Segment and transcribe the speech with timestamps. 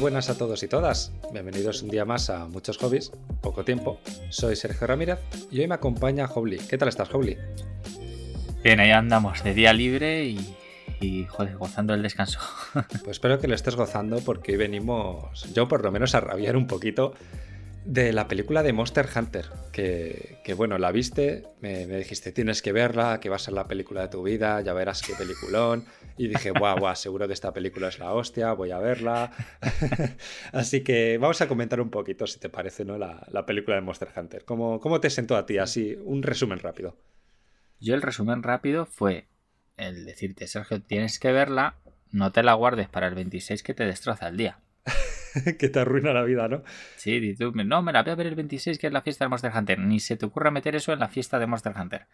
[0.00, 1.12] buenas a todos y todas.
[1.30, 3.12] Bienvenidos un día más a Muchos Hobbies,
[3.42, 4.00] poco tiempo.
[4.30, 5.18] Soy Sergio Ramírez
[5.50, 6.56] y hoy me acompaña Hobly.
[6.56, 7.36] ¿Qué tal estás, Hobly?
[8.64, 10.24] Bien, ahí andamos de día libre
[11.00, 12.40] y, joder, gozando el descanso.
[12.72, 16.56] Pues espero que lo estés gozando porque hoy venimos, yo por lo menos, a rabiar
[16.56, 17.12] un poquito
[17.90, 23.18] de la película de Monster Hunter, que, bueno, la viste, me, dijiste, tienes que verla,
[23.18, 25.84] que va a ser la película de tu vida, ya verás qué peliculón.
[26.16, 29.32] Y dije, guau, guau, seguro que esta película es la hostia, voy a verla.
[30.52, 32.96] así que vamos a comentar un poquito, si te parece, ¿no?
[32.96, 34.44] La, película de Monster Hunter.
[34.44, 35.58] ¿Cómo, ¿Cómo te sentó a ti?
[35.58, 36.96] Así, un resumen rápido.
[37.80, 39.26] Yo el resumen rápido fue
[39.76, 41.74] el decirte, Sergio, tienes que verla,
[42.12, 44.60] no te la guardes para el 26 que te destroza el día.
[45.58, 46.62] que te arruina la vida, ¿no?
[46.96, 49.28] Sí, tú, no, me la voy a ver el 26, que es la fiesta de
[49.28, 49.78] Monster Hunter.
[49.78, 52.06] Ni se te ocurra meter eso en la fiesta de Monster Hunter.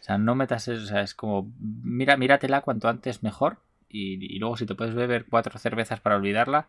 [0.00, 3.58] O sea, no metas eso, o sea, es como, mira, míratela cuanto antes mejor.
[3.88, 6.68] Y, luego si te puedes beber cuatro cervezas para olvidarla,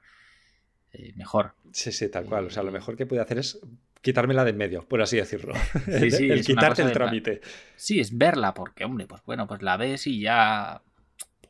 [0.91, 1.53] eh, mejor.
[1.71, 2.47] Sí, sí, tal cual.
[2.47, 3.59] O sea, lo mejor que puede hacer es
[4.01, 5.53] quitármela de en medio, por así decirlo.
[5.99, 7.41] Sí, sí, el, quitarte el trámite.
[7.75, 10.81] Sí, es verla, porque, hombre, pues bueno, pues la ves y ya.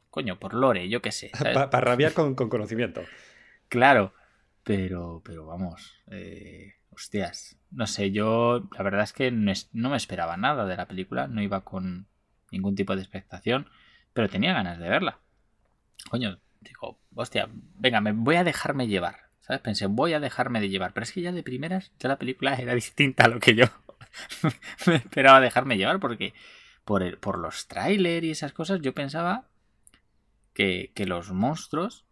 [0.09, 1.31] Coño, por lore, yo qué sé.
[1.53, 3.01] Para rabiar con, con conocimiento.
[3.73, 4.13] Claro,
[4.63, 10.37] pero, pero vamos, eh, hostias, no sé, yo la verdad es que no, me esperaba
[10.37, 12.05] nada de la película, no iba con
[12.51, 13.67] ningún tipo de expectación,
[14.13, 15.17] pero tenía ganas de verla.
[16.07, 19.63] Coño, digo, hostia, venga, me voy a dejarme llevar, ¿sabes?
[19.63, 22.53] Pensé, voy a dejarme de llevar, pero es que ya de primeras ya la película
[22.53, 23.65] era distinta a lo que yo
[24.85, 26.35] me esperaba dejarme llevar, porque
[26.85, 29.47] por, por los trailers y esas cosas yo pensaba
[30.53, 32.05] que, que los monstruos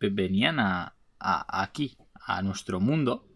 [0.00, 3.28] venían a, aquí, a nuestro mundo,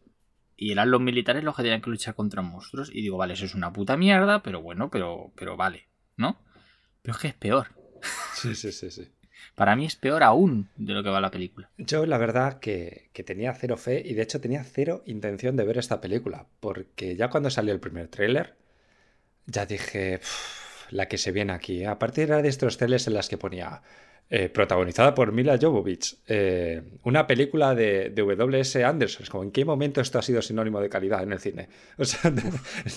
[0.56, 2.90] y eran los militares los que tenían que luchar contra monstruos.
[2.92, 6.38] Y digo, vale, eso es una puta mierda, pero bueno, pero, pero vale, ¿no?
[7.02, 7.68] Pero es que es peor.
[8.34, 9.12] Sí, sí, sí, sí.
[9.54, 11.70] Para mí es peor aún de lo que va la película.
[11.76, 15.78] Yo la verdad que, tenía cero fe y de hecho tenía cero intención de ver
[15.78, 18.56] esta película, porque ya cuando salió el primer tráiler,
[19.46, 20.20] ya dije,
[20.90, 21.84] la que se viene aquí.
[21.84, 23.82] A partir de estos trailers en las que ponía
[24.30, 28.82] eh, protagonizada por Mila Jovovich, eh, una película de, de, W.S.
[28.82, 29.26] Anderson.
[29.30, 31.68] Como, ¿en qué momento esto ha sido sinónimo de calidad en el cine?
[31.98, 32.32] O sea,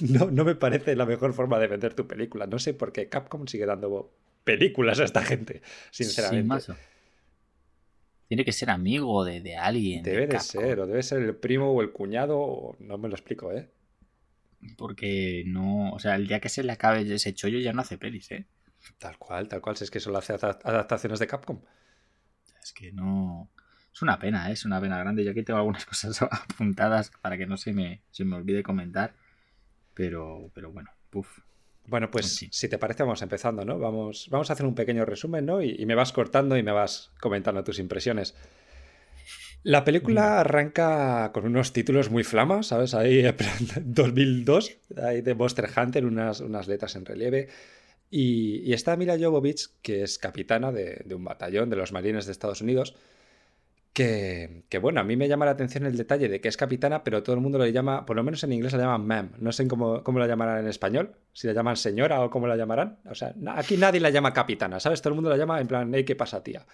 [0.02, 2.48] no, no, me parece la mejor forma de vender tu película.
[2.48, 4.14] No sé por qué Capcom sigue dando
[4.46, 6.74] películas a esta gente, sinceramente.
[8.30, 10.04] Tiene que ser amigo de, de alguien.
[10.04, 13.52] Debe de, ser, o debe ser el primo o el cuñado, no me lo explico,
[13.52, 13.68] ¿eh?
[14.78, 17.98] Porque no, o sea, el día que se le acabe ese chollo ya no hace
[17.98, 18.46] pelis, ¿eh?
[18.98, 19.78] Tal cual, tal cual.
[19.78, 21.62] Si es que solo hace adaptaciones de Capcom.
[22.62, 23.50] Es que no.
[23.94, 24.54] Es una pena, ¿eh?
[24.54, 25.24] es una pena grande.
[25.24, 29.14] Yo aquí tengo algunas cosas apuntadas para que no se me, se me olvide comentar.
[29.94, 31.40] Pero, pero bueno, puff.
[31.88, 33.78] Bueno, pues si te parece, vamos empezando, ¿no?
[33.78, 35.62] Vamos, vamos a hacer un pequeño resumen, ¿no?
[35.62, 38.36] Y, me vas cortando y me vas comentando tus impresiones.
[39.62, 42.96] La película arranca con unos títulos muy flamas, ¿sabes?
[42.96, 43.24] Ahí,
[43.82, 47.50] 2002, ahí de Monster Hunter, unas, unas letras en relieve.
[48.10, 52.62] Y, está Mila Jovovich, que es capitana de, un batallón de los marines de Estados
[52.62, 52.96] Unidos,
[53.94, 57.24] que, bueno, a mí me llama la atención el detalle de que es capitana, pero
[57.24, 59.32] todo el mundo le llama, por lo menos en inglés la llaman ma'am.
[59.40, 62.58] No sé cómo, cómo la llamarán en español, si la llaman señora o cómo la
[62.58, 63.00] llamarán.
[63.10, 65.02] O sea, aquí nadie la llama capitana, ¿sabes?
[65.02, 66.66] Todo el mundo la llama en plan, hey, ¿qué pasa, tía?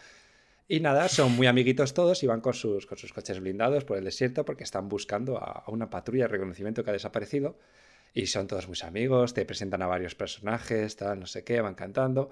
[0.68, 3.98] Y nada, son muy amiguitos todos y van con sus, con sus coches blindados por
[3.98, 7.56] el desierto porque están buscando a una patrulla de reconocimiento que ha desaparecido
[8.14, 11.76] y son todos muy amigos, te presentan a varios personajes, tal, no sé qué, van
[11.76, 12.30] cantando.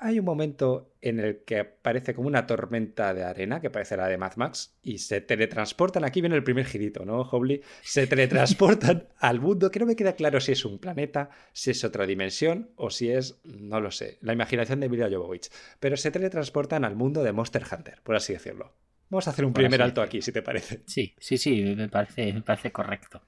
[0.00, 4.06] Hay un momento en el que aparece como una tormenta de arena, que parece la
[4.06, 6.04] de Mad Max, y se teletransportan.
[6.04, 7.62] Aquí viene el primer girito, ¿no, Hobley?
[7.82, 11.82] Se teletransportan al mundo, que no me queda claro si es un planeta, si es
[11.82, 15.50] otra dimensión o si es, no lo sé, la imaginación de Mila Jovovich.
[15.80, 18.72] Pero se teletransportan al mundo de Monster Hunter, por así decirlo.
[19.10, 20.82] Vamos a hacer un primer alto aquí, si te parece.
[20.86, 23.20] Sí, sí, sí, me parece, me parece correcto.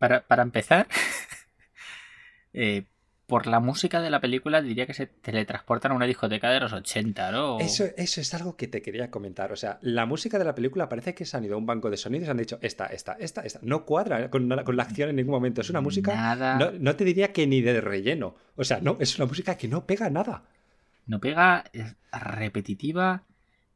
[0.00, 0.88] Para, para empezar,
[2.54, 2.84] eh,
[3.26, 6.72] por la música de la película diría que se teletransportan a una discoteca de los
[6.72, 7.60] 80, ¿no?
[7.60, 9.52] Eso, eso es algo que te quería comentar.
[9.52, 11.90] O sea, la música de la película parece que se han ido a un banco
[11.90, 13.60] de sonidos y han dicho esta, esta, esta, esta.
[13.62, 15.60] No cuadra con, con la acción en ningún momento.
[15.60, 16.12] Es una música.
[16.12, 16.56] Nada.
[16.56, 18.34] No, no, te diría que ni de relleno.
[18.56, 20.42] O sea, no, es una música que no pega nada.
[21.06, 23.22] No pega, es repetitiva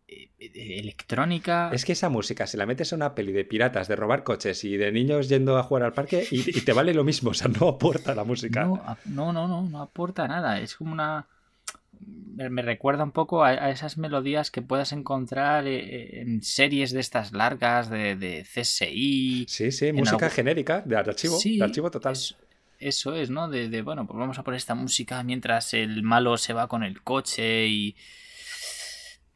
[0.07, 1.71] electrónica.
[1.73, 4.65] Es que esa música, si la metes a una peli de piratas, de robar coches
[4.65, 7.49] y de niños yendo a jugar al parque, y, te vale lo mismo, o sea,
[7.49, 8.65] no aporta la música.
[8.65, 10.61] No, no, no, no, aporta nada.
[10.61, 11.27] Es como una.
[12.37, 17.33] Me recuerda un poco a, esas melodías que puedas encontrar eh, en series de estas
[17.33, 19.47] largas de, CSI.
[19.49, 22.15] Sí, sí, música genérica, de archivo, de archivo total.
[22.79, 23.49] eso es, ¿no?
[23.49, 26.83] De, de, bueno, pues vamos a poner esta música mientras el malo se va con
[26.83, 27.97] el coche y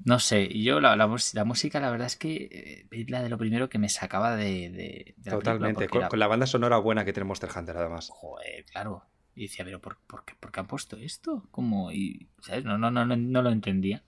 [0.05, 1.07] No sé, yo la, la,
[1.45, 5.15] música, la verdad es que es eh, la de lo primero que me sacaba de.
[5.29, 8.09] Totalmente, con, la banda sonora buena que tiene Monster Hunter, además.
[8.13, 9.05] Joder, claro.
[9.35, 11.47] Y decía, pero ¿por, por, qué, ¿por qué, han puesto esto?
[11.51, 12.65] Como, y, ¿sabes?
[12.65, 14.05] No, no, no, no, no lo entendía.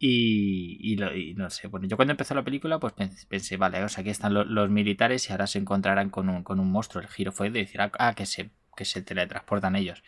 [0.00, 2.92] Y, y, no sé, bueno, yo cuando empezó la película, pues
[3.28, 6.60] pensé, vale, o sea, aquí están los, militares y ahora se encontrarán con un, con
[6.60, 7.02] un monstruo.
[7.02, 10.04] El giro fue de decir, ah, ah, que se, que se teletransportan ellos.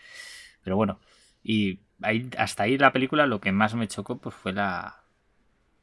[0.63, 1.01] Pero bueno,
[1.43, 5.03] y ahí, hasta ahí la película lo que más me chocó pues fue la,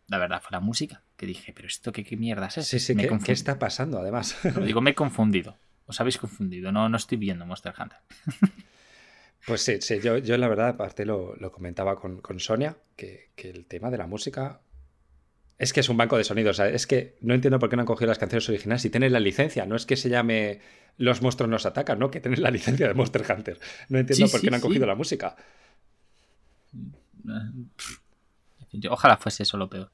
[0.08, 1.04] la verdad, fue la música.
[1.16, 2.66] Que dije, pero esto qué, qué mierda es.
[2.66, 4.38] Sí, sí, ¿qué, ¿qué, está pasando además?
[4.56, 5.58] Lo digo, me he confundido.
[5.88, 8.00] Os habéis confundido, no, no estoy viendo Monster Hunter.
[9.48, 13.90] Pues sí, sí yo, yo la verdad, aparte lo, comentaba con, Sonia, que, el tema
[13.90, 14.60] de la música
[15.58, 16.60] es que es un banco de sonidos.
[16.60, 19.20] es que no entiendo por qué no han cogido las canciones originales si tienen la
[19.20, 19.66] licencia.
[19.66, 20.60] No es que se llame
[20.98, 23.60] Los monstruos nos atacan, no, que tienen la licencia de Monster Hunter.
[23.90, 25.36] No entiendo por qué no han cogido la música.
[28.90, 29.92] Ojalá fuese eso lo peor.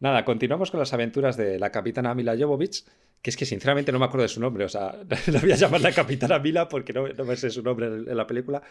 [0.00, 2.84] Nada, continuamos con las aventuras de la capitana Mila Jovovich
[3.22, 4.96] que es que sinceramente no me acuerdo de su nombre, o sea,
[5.28, 8.16] la voy a llamar la Capitana Mila porque no, no me sé su nombre en,
[8.16, 8.62] la película.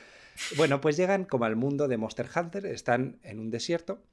[0.57, 4.03] Bueno, pues llegan como al mundo de Monster Hunter, están en un desierto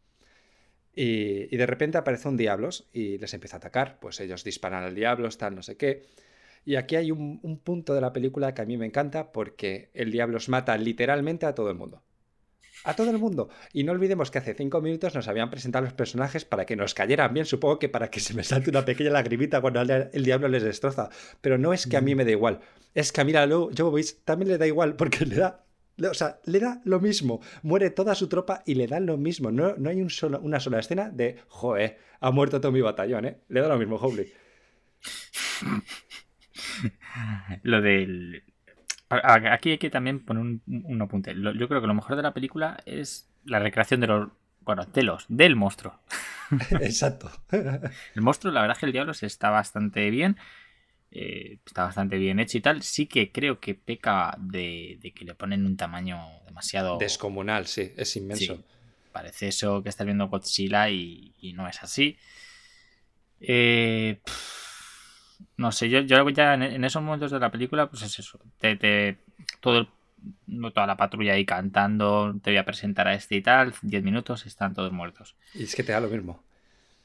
[1.00, 4.96] y, de repente aparece un diablos y les empieza a atacar, pues ellos disparan al
[4.96, 6.02] diablo, están no sé qué.
[6.64, 9.90] Y aquí hay un, un punto de la película que a mí me encanta porque
[9.94, 12.02] el diablos mata literalmente a todo el mundo
[12.84, 13.48] a todo el mundo.
[13.72, 16.94] Y no olvidemos que hace cinco minutos nos habían presentado los personajes para que nos
[16.94, 20.46] cayeran bien, supongo que para que se me salte una pequeña lagrimita cuando el diablo
[20.46, 21.08] les destroza.
[21.40, 22.60] Pero no es que a mí me da igual,
[22.94, 25.64] es que a Mira Jovovich también le da igual porque le da
[26.06, 27.40] o sea, le da lo mismo.
[27.62, 29.50] Muere toda su tropa y le da lo mismo.
[29.50, 33.24] No, no hay un solo, una sola escena de, joe, ha muerto todo mi batallón,
[33.24, 33.38] ¿eh?
[33.48, 34.32] Le da lo mismo, Hobley.
[37.62, 38.42] lo del
[39.10, 41.34] Aquí hay que también poner un, apunte.
[41.34, 44.28] Yo creo que lo mejor de la película es la recreación de los.
[44.60, 45.98] Bueno, de los, del monstruo.
[46.82, 47.30] Exacto.
[47.50, 50.36] el monstruo, la verdad es que el diablo está bastante bien.
[51.10, 52.82] Eh, está bastante bien hecho y tal.
[52.82, 56.98] Sí que creo que peca de, que le ponen un tamaño demasiado.
[56.98, 58.62] Descomunal, sí, es inmenso.
[59.12, 62.16] parece eso que estás viendo Godzilla y, no es así.
[63.40, 64.20] Eh
[65.58, 68.38] no sé, yo, yo ya en, esos momentos de la película, pues es eso.
[68.58, 69.18] Te,
[69.60, 69.88] todo
[70.72, 74.46] toda la patrulla ahí cantando, te voy a presentar a este y tal, 10 minutos,
[74.46, 75.36] están todos muertos.
[75.54, 76.42] Y es que te da lo mismo.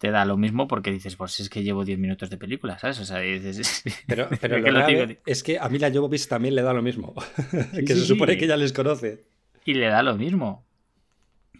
[0.03, 2.99] Te da lo mismo porque dices, pues es que llevo 10 minutos de película, ¿sabes?
[2.99, 3.83] O sea, dices...
[4.05, 7.15] Pero, pero lo es que a mí la Jovovich también le da lo mismo.
[7.73, 9.23] que se supone que ya les conoce.
[9.63, 10.65] Y le da lo mismo.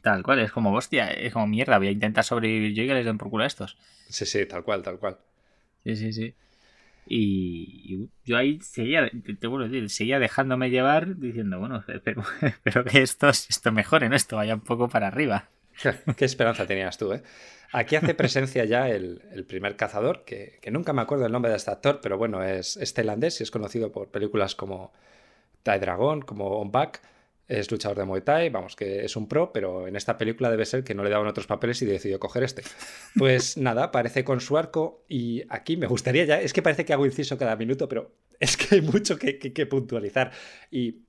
[0.01, 2.93] Tal cual, es como, hostia, es como mierda, voy a intentar sobrevivir yo y que
[2.95, 3.77] les den por culo a estos.
[4.09, 5.19] Sí, sí, tal cual, tal cual.
[5.85, 6.33] Sí, sí, sí.
[7.07, 9.09] Y, yo ahí seguía,
[9.39, 12.25] te, vuelvo a decir, seguía dejándome llevar diciendo, bueno, espero,
[12.91, 14.17] que esto, esto mejore, ¿no?
[14.17, 15.47] Esto vaya un poco para arriba.
[16.17, 17.23] Qué esperanza tenías tú, ¿eh?
[17.73, 21.71] Aquí hace presencia ya el, primer cazador, que, nunca me acuerdo el nombre de este
[21.71, 24.93] actor, pero bueno, es, es tailandés y es conocido por películas como
[25.63, 27.01] Tai Dragon, como On Back
[27.47, 30.65] es luchador de Muay Thai, vamos, que es un pro, pero en esta película debe
[30.65, 32.63] ser que no le daban otros papeles y decidió coger este.
[33.17, 36.93] Pues nada, aparece con su arco y aquí me gustaría ya, es que parece que
[36.93, 40.31] hago inciso cada minuto, pero es que hay mucho que, puntualizar.
[40.71, 41.01] Y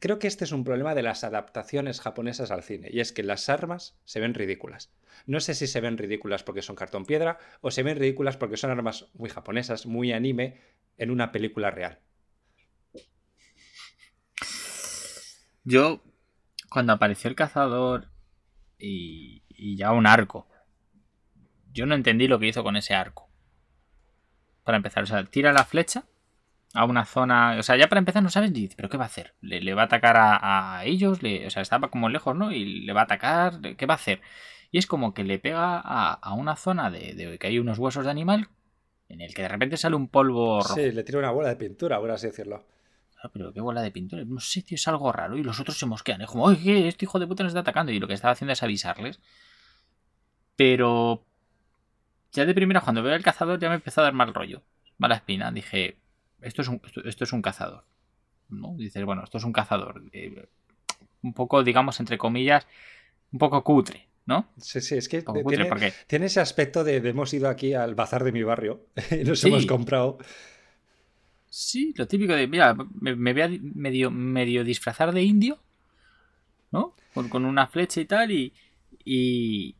[0.00, 3.22] creo que este es un problema de las adaptaciones japonesas al cine, y es que
[3.22, 4.92] las armas se ven ridículas.
[5.26, 8.56] No sé si se ven ridículas porque son cartón piedra o se ven ridículas porque
[8.56, 10.60] son armas muy japonesas, muy anime,
[10.98, 12.00] en una película real.
[15.64, 16.02] Yo,
[16.70, 18.08] cuando apareció el cazador
[18.78, 19.42] y,
[19.76, 20.48] ya un arco,
[21.72, 23.28] yo no entendí lo que hizo con ese arco.
[24.62, 26.04] Para empezar, o sea, tira la flecha
[26.74, 27.56] a una zona.
[27.58, 28.52] O sea, ya para empezar no sabes.
[28.76, 29.34] ¿Pero qué va a hacer?
[29.40, 31.18] ¿Le, va a atacar a, ellos?
[31.18, 32.52] o sea, estaba como lejos, ¿no?
[32.52, 33.60] Y le va a atacar.
[33.76, 34.20] ¿Qué va a hacer?
[34.70, 38.04] Y es como que le pega a, una zona de, de, que hay unos huesos
[38.04, 38.48] de animal
[39.08, 40.74] en el que de repente sale un polvo rojo.
[40.74, 42.64] Sí, le tira una bola de pintura, por así decirlo.
[43.22, 44.24] Ah, pero qué bola de pintura.
[44.24, 45.36] No sé, tío, es algo raro.
[45.36, 46.20] Y los otros se mosquean.
[46.20, 47.92] Es como, oye, este hijo de puta nos está atacando.
[47.92, 49.20] Y lo que estaba haciendo es avisarles.
[50.56, 51.24] Pero.
[52.32, 54.62] Ya de primera, cuando veo al cazador, ya me empezó a dar mal rollo.
[54.98, 55.50] Mala espina.
[55.52, 55.98] Dije,
[56.40, 57.84] esto es un, esto, es un cazador.
[58.48, 58.74] ¿No?
[58.76, 60.02] Dices, bueno, esto es un cazador.
[60.12, 60.46] Eh,
[61.22, 62.66] un poco, digamos, entre comillas,
[63.32, 64.06] un poco cutre.
[64.26, 64.48] ¿no?
[64.58, 65.22] Sí, sí, es que
[66.08, 69.66] tiene, ese aspecto de, hemos ido aquí al bazar de mi barrio y nos hemos
[69.66, 70.18] comprado
[71.58, 75.58] Sí, lo típico de, mira, me, voy a medio, medio disfrazar de indio,
[76.70, 76.94] ¿no?
[77.14, 78.52] Con, una flecha y tal, y,
[79.04, 79.74] y,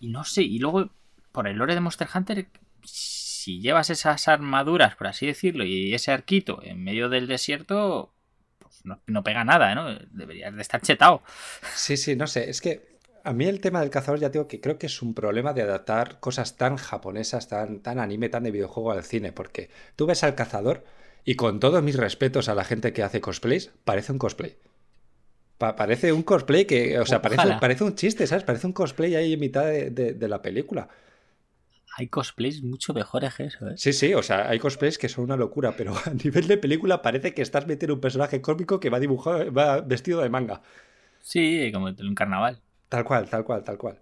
[0.00, 0.90] no sé, y luego,
[1.32, 2.48] por el lore de Monster Hunter,
[2.84, 8.12] si llevas esas armaduras, por así decirlo, y ese arquito en medio del desierto,
[8.58, 9.98] pues no, pega nada, ¿no?
[10.10, 11.22] Deberías de estar chetado.
[11.74, 12.92] Sí, sí, no sé, es que
[13.24, 15.62] a mí el tema del cazador ya digo que creo que es un problema de
[15.62, 20.24] adaptar cosas tan japonesas, tan, tan anime, tan de videojuego al cine, porque tú ves
[20.24, 20.84] al cazador
[21.24, 24.56] y con todos mis respetos a la gente que hace cosplays, parece un cosplay.
[25.58, 28.44] parece un cosplay que, o sea, parece, parece, un chiste, ¿sabes?
[28.44, 30.88] Parece un cosplay ahí en mitad de, la película.
[31.96, 33.74] Hay cosplays mucho mejores que eso, ¿eh?
[33.76, 37.02] Sí, sí, o sea, hay cosplays que son una locura, pero a nivel de película
[37.02, 40.62] parece que estás metiendo un personaje cómico que va dibujado, va vestido de manga.
[41.20, 42.60] Sí, como en un carnaval.
[42.88, 43.98] Tal cual, tal cual, tal cual.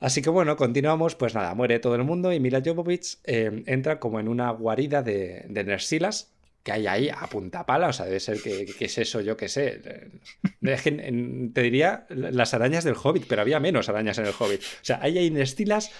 [0.00, 3.98] Así que bueno, continuamos, pues nada, muere todo el mundo y Mila Jovovich eh, entra
[3.98, 6.35] como en una guarida de, de Nersilas
[6.66, 9.48] que hay ahí a punta pala, o sea, debe ser que, es eso, yo qué
[9.48, 9.80] sé.
[10.60, 14.60] te diría las arañas del Hobbit, pero había menos arañas en el Hobbit.
[14.60, 15.92] O sea, hay ahí Nersilas,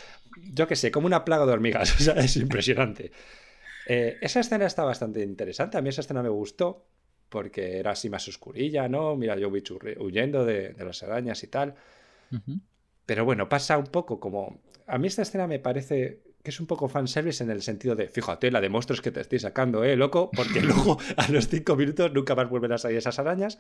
[0.52, 3.12] yo qué sé, como una plaga de hormigas, o sea, es impresionante.
[3.87, 6.88] Eh, esa escena está bastante interesante, a mí esa escena me gustó,
[7.28, 9.14] porque era así más oscurilla, ¿no?
[9.14, 9.49] Mira, yo
[10.00, 11.76] huyendo de, las arañas y tal.
[13.06, 14.61] Pero bueno, pasa un poco como...
[14.88, 18.08] A mí esta escena me parece que es un poco fanservice en el sentido de,
[18.08, 20.30] fíjate, la de monstruos que te estoy sacando, ¿eh, loco?
[20.30, 23.58] Porque luego a los cinco minutos nunca más vuelven a salir esas arañas.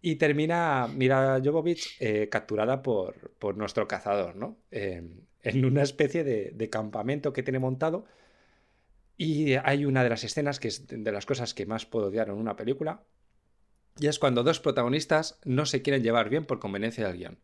[0.00, 4.58] Y termina Mira Jovovich eh, capturada por, por, nuestro cazador, ¿no?
[4.70, 8.04] en una especie de, de, campamento que tiene montado
[9.16, 12.28] y hay una de las escenas que es de las cosas que más puedo odiar
[12.28, 13.02] en una película,
[13.98, 17.38] y es cuando dos protagonistas no se quieren llevar bien por conveniencia del guion.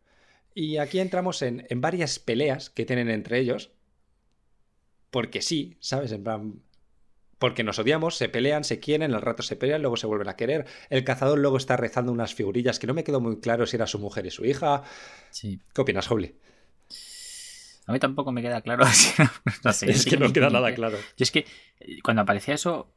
[0.55, 3.73] Y aquí entramos en, varias peleas que tienen entre ellos,
[5.15, 6.11] porque sí, ¿sabes?
[6.11, 6.61] En plan,
[7.39, 10.35] porque nos odiamos, se pelean, se quieren, al rato se pelean, luego se vuelven a
[10.35, 10.67] querer.
[10.91, 13.87] El cazador luego está rezando unas figurillas que no me quedó muy claro si era
[13.87, 14.83] su mujer y su hija.
[15.31, 15.61] Sí.
[15.73, 16.35] ¿Qué opinas, Holly?
[17.87, 18.87] A mí tampoco me queda claro.
[19.83, 20.99] es que no queda nada claro.
[21.17, 21.47] Yo es que
[21.79, 22.93] eh, cuando aparecía eso,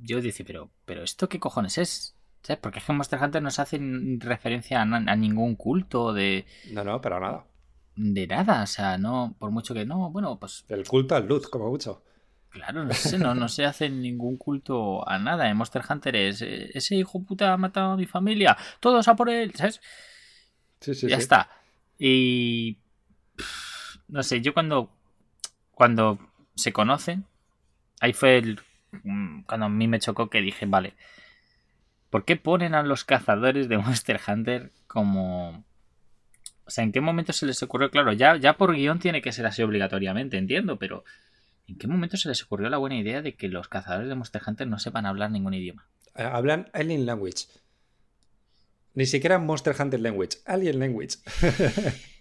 [0.00, 2.16] yo decía, pero, pero ¿esto qué cojones es?
[2.42, 2.58] ¿Sabes?
[2.62, 3.78] Porque es que Monster Hunter no se hace
[4.18, 6.46] referencia a, ningún culto de.
[6.70, 7.44] No, no, pero nada.
[7.94, 10.64] De nada, o sea, no, por mucho que no, bueno, pues.
[10.68, 12.02] El culto al luz, como mucho.
[12.48, 15.48] Claro, no sé, no, no se hace ningún culto a nada.
[15.48, 19.16] En Monster Hunter es eh, ese hijo puta ha matado a mi familia, todos a
[19.16, 19.80] por él, ¿sabes?
[20.80, 21.48] Sí, sí, ya está.
[21.98, 22.78] Y
[24.08, 24.90] no sé, yo cuando,
[25.70, 26.18] cuando
[26.54, 27.24] se conocen,
[28.00, 28.60] ahí fue el,
[29.02, 30.94] mm, cuando a mí me chocó que dije, vale,
[32.10, 35.64] ¿por qué ponen a los cazadores de Monster Hunter como...
[36.64, 37.90] O sea, ¿en qué momento se les ocurrió?
[37.90, 41.04] Claro, ya, ya por guion tiene que ser así obligatoriamente, entiendo, pero
[41.66, 44.42] ¿en qué momento se les ocurrió la buena idea de que los cazadores de Monster
[44.46, 45.86] Hunter no sepan hablar ningún idioma?
[46.14, 47.46] Eh, hablan Alien Language.
[48.94, 51.16] Ni siquiera Monster Hunter Language, Alien Language.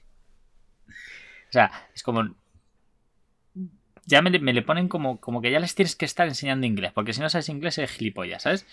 [1.51, 2.33] O sea, es como.
[4.05, 7.13] Ya me, le ponen como, como que ya les tienes que estar enseñando inglés, porque
[7.13, 8.65] si no sabes inglés es gilipollas, ¿sabes?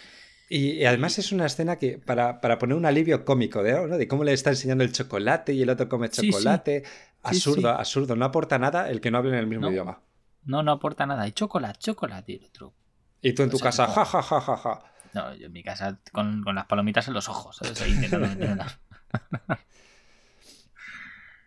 [0.50, 3.98] Y, además es una escena que, para, poner un alivio cómico, ¿de, ¿no?
[3.98, 6.84] de cómo le está enseñando el chocolate y el otro come chocolate.
[7.22, 8.16] absurdo, absurdo.
[8.16, 10.00] No aporta nada el que no hable en el mismo idioma.
[10.44, 11.28] No, no aporta nada.
[11.28, 12.72] Y chocolate, chocolate y el otro.
[13.20, 14.84] Y tú en tu casa, ja, ja, ja, ja, ja.
[15.12, 17.80] No, yo en mi casa con, las palomitas en los ojos, ¿sabes?
[17.82, 17.94] Ahí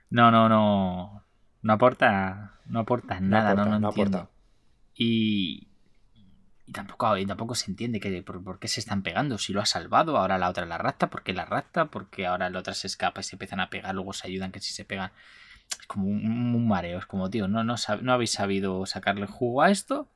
[0.09, 1.23] No, no, no.
[1.63, 4.29] No aporta, no aporta nada, no, no, aporta.
[4.95, 5.67] Y,
[6.71, 9.37] y tampoco, y tampoco se entiende que, por, qué se están pegando.
[9.37, 12.59] Si lo ha salvado, ahora la otra la rapta, porque la rapta, porque ahora la
[12.59, 15.11] otra se escapa y se empiezan a pegar, luego se ayudan, que si se pegan.
[15.69, 19.69] Es como un, mareo, es como, tío, no, no, no habéis sabido sacarle jugo a
[19.69, 20.07] esto.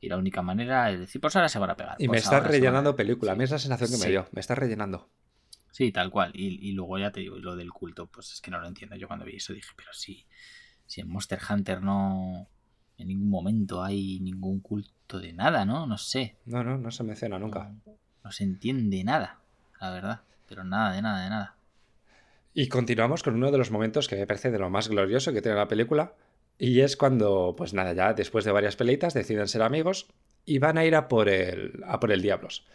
[0.00, 1.96] Y la única manera es decir, pues ahora se van a pegar.
[1.98, 3.32] Y me pues está rellenando película.
[3.32, 4.28] A mí es la sensación que me dio.
[4.30, 5.08] Me está rellenando.
[5.72, 6.30] Sí, tal cual.
[6.34, 8.94] Y, y, luego ya te digo, lo del culto, pues es que no lo entiendo.
[8.94, 10.24] Yo cuando vi eso dije, pero sí,
[10.86, 12.48] si en Monster Hunter no.
[13.00, 15.86] En ningún momento hay ningún culto de nada, ¿no?
[15.86, 16.36] No sé.
[16.44, 17.72] No, no, no se menciona nunca.
[18.22, 19.40] No, se entiende nada,
[19.80, 20.20] la verdad.
[20.46, 21.56] Pero nada, de nada, de nada.
[22.52, 25.40] Y continuamos con uno de los momentos que me parece de lo más glorioso que
[25.40, 26.12] tiene la película.
[26.58, 30.08] Y es cuando, pues nada, ya después de varias peleitas deciden ser amigos
[30.44, 32.66] y van a ir a por el, a por el Diablos.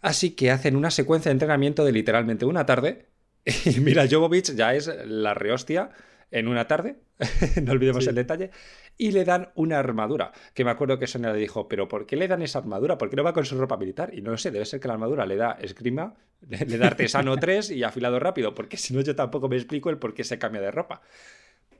[0.00, 3.06] Así que hacen una secuencia de entrenamiento de literalmente una tarde.
[3.66, 5.90] Y mira, Jovovich ya es la rehostia
[6.30, 6.96] en una tarde,
[7.62, 8.50] no olvidemos el detalle,
[8.96, 10.32] y le dan una armadura.
[10.54, 12.98] Que me acuerdo que Sonia le dijo, pero ¿por qué le dan esa armadura?
[12.98, 14.12] ¿Por qué no va con su ropa militar?
[14.12, 16.14] Y no lo sé, debe ser que la armadura le da esgrima,
[16.48, 19.98] le da artesano 3 y afilado rápido, porque si no yo tampoco me explico el
[19.98, 21.02] por qué se cambia de ropa.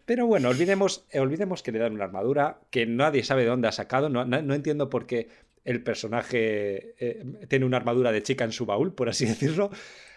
[0.07, 3.69] Pero bueno, olvidemos, eh, olvidemos que le dan una armadura que nadie sabe de dónde
[3.69, 4.09] ha sacado.
[4.09, 5.29] No, no, entiendo por qué
[5.65, 9.71] el personaje eh, tiene una armadura de chica en su baúl, por así decirlo.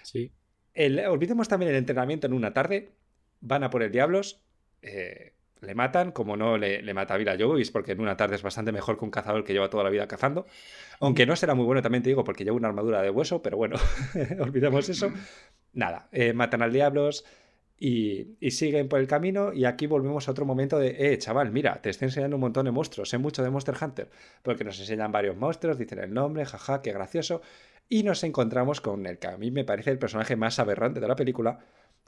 [0.04, 0.32] Sí.
[1.10, 2.92] olvidemos también el entrenamiento en una tarde
[3.42, 4.42] van a por el Diablos,
[4.82, 8.42] eh, le matan, como no le, mata a Vila Jovovich, porque en una tarde es
[8.42, 10.48] bastante mejor que un cazador que lleva toda la vida cazando.
[11.00, 13.58] Aunque no será muy bueno, también te digo, porque lleva una armadura de hueso, pero
[13.58, 13.76] bueno,
[14.40, 15.12] olvidemos eso.
[15.74, 17.24] Nada, eh, matan al Diablos.
[17.78, 21.82] y, siguen por el camino y aquí volvemos a otro momento de, eh, chaval, mira,
[21.82, 24.10] te estoy enseñando un montón de monstruos, sé mucho de Monster Hunter,
[24.44, 27.42] porque nos enseñan varios monstruos, dicen el nombre, jaja, qué gracioso,
[27.90, 31.08] y nos encontramos con el que a mí me parece el personaje más aberrante de
[31.08, 31.60] la película,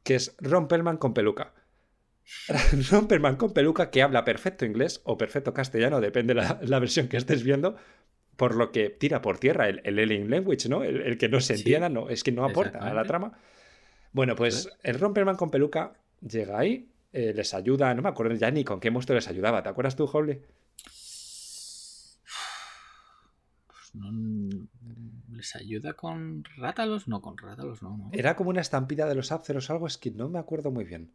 [0.04, 1.54] que es Ron Perlman con peluca.
[2.92, 7.08] Ron Perlman con peluca que habla perfecto inglés o perfecto castellano, depende la, la versión
[7.08, 7.76] que estés viendo,
[8.36, 10.84] por lo que tira por tierra el, el alien language, ¿no?
[10.84, 13.38] El, que no se entienda, no, es que no aporta a la trama.
[14.12, 18.52] Bueno, pues el Romperman con peluca llega ahí, eh, les ayuda, no me acuerdo ya
[18.52, 19.64] ni con qué monstruo les ayudaba.
[19.64, 20.40] ¿Te acuerdas tú, Holly?
[23.68, 24.12] Pues no,
[25.36, 27.08] ¿Les ayuda con rátalos?
[27.08, 28.10] No, con rátalos no, no.
[28.14, 30.84] Era como una estampida de los Apceros o algo, es que no me acuerdo muy
[30.84, 31.12] bien.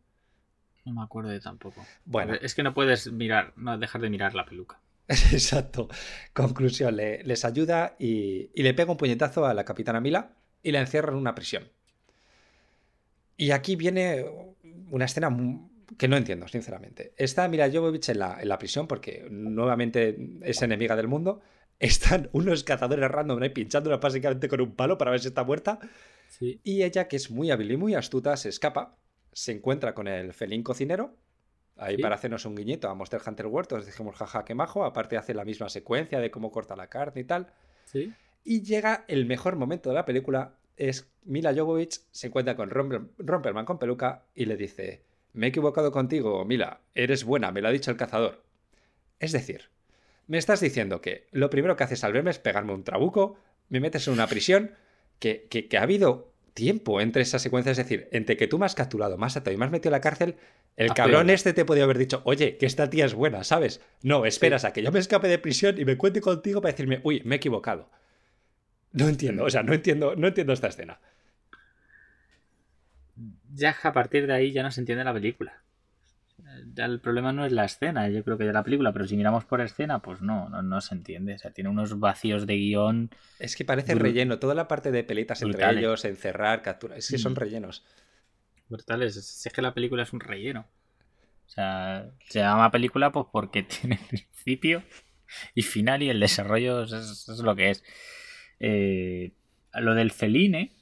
[0.85, 1.85] No me acuerdo de tampoco.
[2.05, 2.35] Bueno.
[2.35, 4.81] Es que no puedes mirar, no dejar de mirar la peluca.
[5.09, 5.89] Exacto.
[6.33, 10.33] Conclusión, les ayuda y, y, le pega un puñetazo a la capitana Mila
[10.63, 11.71] y la encierra en una prisión.
[13.37, 14.25] Y aquí viene
[14.91, 15.31] una escena
[15.97, 17.13] que no entiendo, sinceramente.
[17.17, 21.41] Está Mira Jovovich en la, en la prisión porque nuevamente es enemiga del mundo.
[21.78, 25.78] Están unos cazadores random ahí pinchándola básicamente con un palo para ver si está muerta.
[26.40, 28.97] Y ella, que es muy hábil y muy astuta, se escapa,
[29.32, 31.14] se encuentra con el felín cocinero.
[31.76, 34.85] Ahí para hacernos un guiñito a Monster Hunter World, os dijimos jaja que majo.
[34.85, 37.52] Aparte hace la misma secuencia de cómo corta la carne y tal.
[38.44, 43.64] Y llega el mejor momento de la película, es Mila Jovovich se encuentra con Romperman
[43.64, 47.73] con peluca y le dice, me he equivocado contigo, Mila, eres buena, me lo ha
[47.73, 48.42] dicho el cazador.
[49.20, 49.70] Es decir,
[50.28, 53.80] me estás diciendo que lo primero que haces al verme es pegarme un trabuco, me
[53.80, 54.73] metes en una prisión,
[55.18, 58.75] que, que, ha habido tiempo entre esas secuencias, es decir, entre que tú me has
[58.75, 60.37] capturado, más atado y me has metido en la cárcel,
[60.76, 63.80] el cabrón este te podía haber dicho, oye, que esta tía es buena, ¿sabes?
[64.02, 67.00] No, esperas a que yo me escape de prisión y me cuente contigo para decirme,
[67.02, 67.90] uy, me he equivocado.
[68.92, 71.00] No entiendo, o sea, no entiendo, no entiendo esta escena.
[73.54, 75.62] Ya a partir de ahí ya no se entiende la película.
[76.75, 79.17] Ya el problema no es la escena, yo creo que de la película, pero si
[79.17, 81.35] miramos por escena, pues no, no, se entiende.
[81.35, 83.11] O sea, tiene unos vacíos de guion.
[83.39, 87.19] Es que parece relleno, toda la parte de pelitas entre ellos, encerrar, capturar, es que
[87.19, 87.37] son mm.
[87.37, 87.85] rellenos.
[88.69, 90.67] Brutales, es que la película es un relleno.
[91.47, 94.83] O sea, se llama película pues porque tiene principio
[95.55, 97.85] y final y el desarrollo es lo que es.
[98.61, 99.33] Eh,
[99.75, 100.73] lo del feline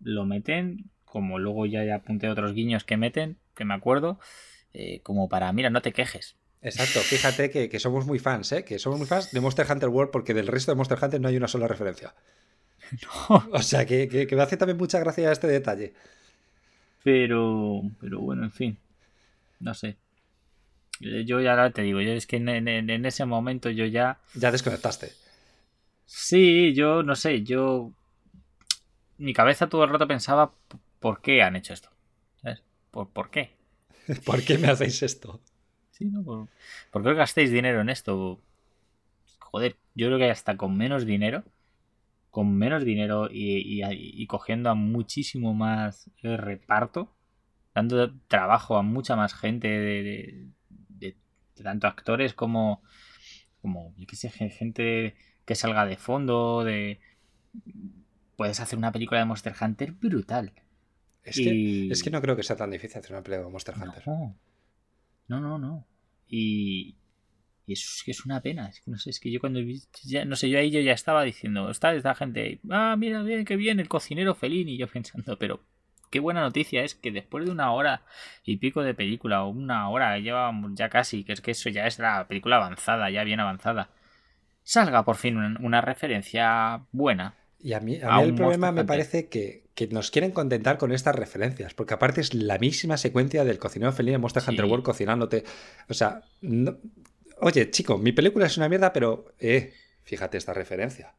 [0.00, 4.18] lo meten, como luego ya, apunté otros guiños que meten, que me acuerdo,
[4.72, 6.36] eh, como para, mira, no te quejes.
[6.62, 8.64] Exacto, fíjate que, somos muy fans, ¿eh?
[8.64, 11.28] Que somos muy fans de Monster Hunter World porque del resto de Monster Hunter no
[11.28, 12.14] hay una sola referencia.
[13.28, 15.92] O sea, que, me hace también mucha gracia este detalle.
[17.04, 18.78] Pero, pero bueno, en fin.
[19.60, 19.96] No sé.
[20.98, 24.18] Yo ya te digo, yo es que en ese momento yo ya...
[24.34, 25.12] Ya desconectaste.
[26.12, 27.92] Sí, yo no sé, yo.
[29.18, 30.52] Mi cabeza todo el rato pensaba,
[30.98, 31.89] ¿por qué han hecho esto?
[32.92, 33.08] ¿Sabes?
[33.12, 33.50] ¿Por, qué?
[34.24, 35.40] ¿Por qué me hacéis esto?
[35.90, 36.48] Sí, ¿no?
[36.90, 38.40] ¿Por, qué gastéis dinero en esto?
[39.38, 41.44] Joder, yo creo que hasta con menos dinero,
[42.30, 47.12] con menos dinero y, cogiendo a muchísimo más reparto,
[47.74, 50.48] dando trabajo a mucha más gente de,
[50.88, 51.16] de
[51.62, 52.82] tanto actores como,
[53.60, 57.00] como, yo qué sé, gente que salga de fondo, de...
[58.36, 60.52] Puedes hacer una película de Monster Hunter brutal.
[61.22, 63.74] Es, que, es que no creo que sea tan difícil hacer una película de Monster
[63.76, 64.02] Hunter.
[64.06, 65.86] No, no, no.
[66.26, 66.96] Y,
[67.66, 68.68] y eso es que es una pena.
[68.68, 69.60] Es que no sé, es que yo cuando
[70.04, 73.44] ya, no sé, yo ahí yo ya estaba diciendo, está esta gente, ah, mira, bien,
[73.44, 75.60] qué bien, el cocinero felín, y yo pensando, pero
[76.10, 78.02] qué buena noticia es que después de una hora
[78.44, 81.86] y pico de película, o una hora, llevábamos ya casi, que es que eso ya
[81.86, 83.90] es la película avanzada, ya bien avanzada
[84.62, 87.34] salga por fin una, referencia buena.
[87.62, 91.94] Y a mí, el problema me parece que, nos quieren contentar con estas referencias, porque
[91.94, 95.44] aparte es la misma secuencia del cocinero feliz de Monster Hunter World cocinándote.
[95.88, 96.22] O sea,
[97.38, 101.14] oye, chico, mi película es una mierda, pero eh, fíjate esta referencia.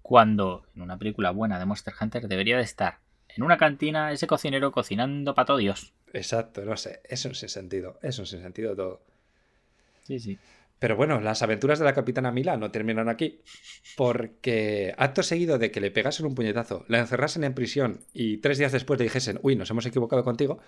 [0.00, 4.26] Cuando en una película buena de Monster Hunter debería de estar en una cantina ese
[4.26, 5.92] cocinero cocinando para todo Dios.
[6.12, 9.00] Exacto, no sé, eso es sin sentido, eso es sin sentido todo.
[10.02, 10.38] Sí, sí.
[10.82, 13.40] Pero bueno, las aventuras de la capitana Mila no terminan aquí,
[13.96, 18.58] porque acto seguido de que le pegasen un puñetazo, la encerrasen en prisión y tres
[18.58, 20.58] días después le dijesen, uy, nos hemos equivocado contigo,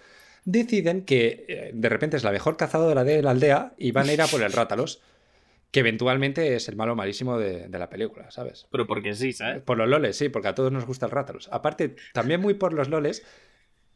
[0.45, 4.13] deciden que eh, de repente es la mejor cazadora de la aldea y van a
[4.13, 5.03] ir a por el Rátalos,
[5.73, 8.69] que eventualmente es el malo malísimo de, la película, ¿sabes?
[8.71, 9.63] Pero porque sí, ¿sabes?
[9.63, 11.49] Por los loles, sí, porque a todos nos gusta el Rátalos.
[11.51, 13.27] Aparte, también muy por los loles,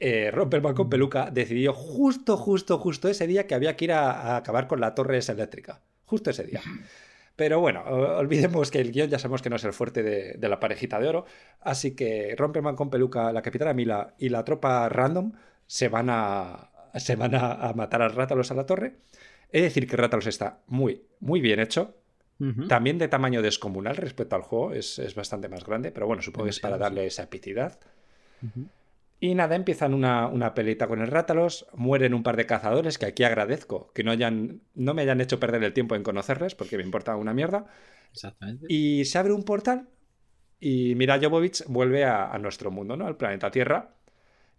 [0.00, 4.10] eh, Romperman con peluca decidió justo, justo, justo ese día que había que ir a,
[4.10, 6.62] a acabar con la torre esa eléctrica justo ese día.
[7.36, 10.58] Pero bueno, olvidemos que el guion ya sabemos que no es el fuerte de, la
[10.58, 11.24] parejita de oro.
[11.60, 15.32] Así que Romperman con peluca, la capitana Mila y la tropa random
[15.64, 18.96] se van a, se van a, matar a Rátalos a la torre.
[19.52, 21.94] Es decir que Rátalos está muy, muy bien hecho.
[22.68, 26.50] También de tamaño descomunal respecto al juego, es, bastante más grande, pero bueno, supongo que
[26.50, 27.78] es para darle esa epitidad.
[29.20, 33.06] Y nada, empiezan una, una, pelita con el Rátalos, mueren un par de cazadores, que
[33.06, 36.76] aquí agradezco que no, hayan, no me hayan hecho perder el tiempo en conocerles, porque
[36.76, 37.66] me importa una mierda.
[38.12, 38.66] Exactamente.
[38.68, 39.88] Y se abre un portal
[40.60, 43.06] y Mira Jovovich vuelve a, a, nuestro mundo, ¿no?
[43.06, 43.96] Al planeta Tierra.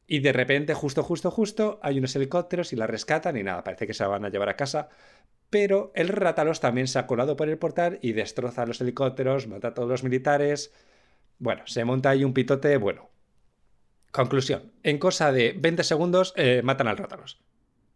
[0.07, 3.87] Y de repente, justo, justo, justo, hay unos helicópteros y la rescatan y nada, parece
[3.87, 4.89] que se la van a llevar a casa.
[5.49, 9.69] Pero el Rátalos también se ha colado por el portal y destroza los helicópteros, mata
[9.69, 10.73] a todos los militares.
[11.37, 13.09] Bueno, se monta ahí un pitote bueno.
[14.11, 14.71] Conclusión.
[14.83, 17.39] En cosa de 20 segundos eh, matan al Rátalos.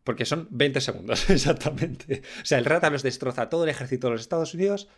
[0.03, 2.21] Porque son 20 segundos, exactamente.
[2.41, 4.89] O sea, el Rátalos destroza todo el ejército de los Estados Unidos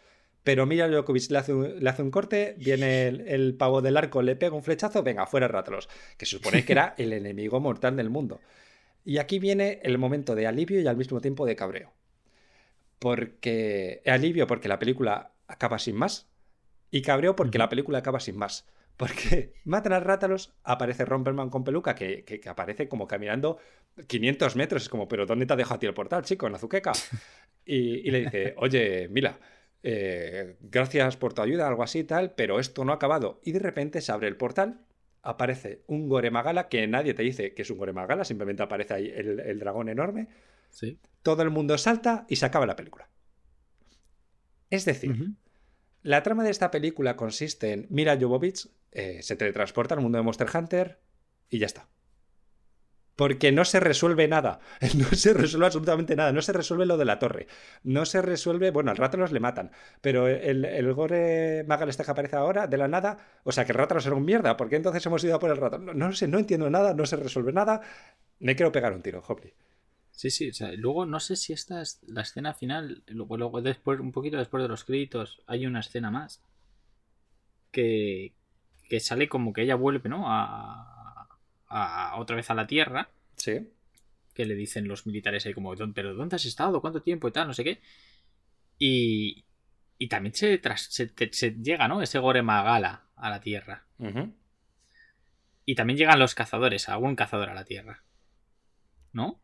[0.46, 4.22] pero Mira Djokovic le hace un, le hace un corte, viene el, pavo del arco,
[4.22, 7.96] le pega un flechazo, venga, fuera Rátalos, que se supone que era el enemigo mortal
[7.96, 8.40] del mundo.
[9.04, 11.94] Y aquí viene el momento de alivio y al mismo tiempo de cabreo.
[13.00, 14.04] Porque.
[14.06, 16.28] Alivio porque la película acaba sin más.
[16.92, 18.68] Y cabreo porque la película acaba sin más.
[18.98, 23.60] Porque matan a Rátalos, aparece Romperman con peluca, que, que, aparece como caminando
[24.08, 24.84] 500 metros.
[24.84, 26.48] Es como, pero ¿dónde te ha dejado a ti el portal, chico?
[26.48, 26.94] En Azuqueca.
[27.68, 29.40] Y, y le dice, oye, Mila,
[29.88, 33.40] eh, gracias por tu ayuda, algo así y tal, pero esto no ha acabado.
[33.44, 34.82] Y de repente se abre el portal,
[35.22, 39.60] aparece un Goremagala, que nadie te dice que es un Goremagala, simplemente aparece ahí el,
[39.60, 40.28] dragón enorme.
[40.72, 40.98] Sí.
[41.22, 43.08] Todo el mundo salta y se acaba la película.
[44.72, 45.36] Es decir,
[46.02, 50.24] la trama de esta película consiste en Mira Jovovich eh, se teletransporta al mundo de
[50.24, 51.00] Monster Hunter
[51.50, 51.88] y ya está
[53.16, 54.60] porque no se resuelve nada.
[54.96, 56.32] No se resuelve absolutamente nada.
[56.32, 57.48] No se resuelve lo de la torre.
[57.84, 58.72] No se resuelve.
[58.72, 59.72] Bueno, al Rátalos le matan.
[60.02, 63.18] Pero el, el Gore Magal este que aparece ahora, de la nada.
[63.44, 64.58] O sea, que el Rátalos era un mierda.
[64.58, 65.96] ¿Por qué entonces hemos ido a por el Rátalos?
[65.96, 66.94] No, sé, no entiendo nada.
[66.94, 67.82] No se resuelve nada.
[68.40, 69.54] Me quiero pegar un tiro, Hopley.
[70.12, 70.50] Sí, sí.
[70.50, 73.04] O sea, luego no sé si esta es la escena final.
[73.08, 76.44] Luego, luego, después, un poquito después de los créditos, hay una escena más.
[77.72, 78.34] Que,
[78.88, 80.26] que sale como que ella vuelve, ¿no?
[80.28, 81.22] A,
[82.18, 83.10] otra vez a la Tierra.
[83.36, 83.70] Sí.
[84.34, 86.82] Que le dicen los militares ahí como, pero ¿dónde has estado?
[86.82, 87.28] ¿Cuánto tiempo?
[87.28, 87.82] Y tal, no sé qué.
[88.80, 89.44] Y,
[89.98, 92.02] y también se, se, llega, ¿no?
[92.02, 93.86] Ese Gore Magala a la Tierra.
[95.66, 98.04] Y también llegan los cazadores, algún cazador a la Tierra.
[99.12, 99.40] ¿No?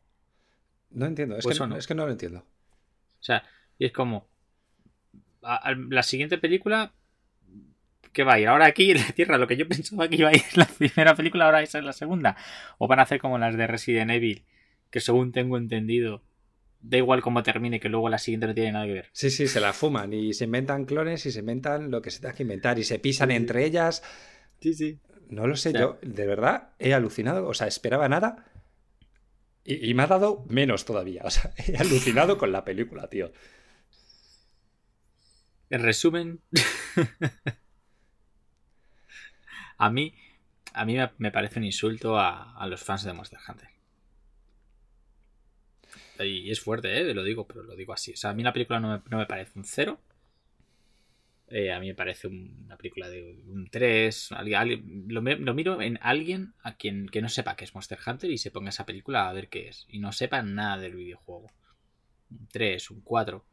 [0.92, 2.40] No entiendo, es, pues que, no, es que no lo entiendo.
[2.40, 3.44] O sea,
[3.78, 4.28] y es como.
[5.42, 6.94] la siguiente película
[8.14, 8.48] ¿Qué va a ir?
[8.48, 11.16] Ahora aquí en la Tierra, lo que yo pensaba que iba a ir la primera
[11.16, 12.36] película, ahora esa es la segunda.
[12.78, 14.46] O van a hacer como las de Resident Evil,
[14.90, 16.24] que según tengo entendido,
[16.82, 19.10] da igual cómo termine, que luego la siguiente no tiene nada que ver.
[19.14, 22.20] Sí, sí, se la fuman y se inventan clones y se inventan lo que se
[22.20, 24.04] tenga que inventar y se pisan entre ellas.
[24.60, 25.00] Sí, sí.
[25.30, 28.52] No lo sé, yo de verdad he alucinado, o sea, esperaba nada
[29.64, 31.22] y, y me ha dado menos todavía.
[31.26, 33.32] O sea, he alucinado con la película, tío.
[35.70, 36.42] En resumen,
[39.82, 40.14] A mí,
[40.74, 43.68] a mí me parece un insulto a, los fans de Monster Hunter.
[46.20, 47.14] Y es fuerte, ¿eh?
[47.16, 48.12] Lo digo, pero lo digo así.
[48.12, 50.00] O sea, a mí la película no me, parece un cero.
[51.48, 54.30] Eh, a mí me parece una película de un 3.
[55.08, 58.52] Lo, miro en alguien a quien que no sepa que es Monster Hunter y se
[58.52, 59.88] ponga esa película a ver qué es.
[59.90, 61.48] Y no sepa nada del videojuego.
[62.30, 63.44] Un 3, un 4.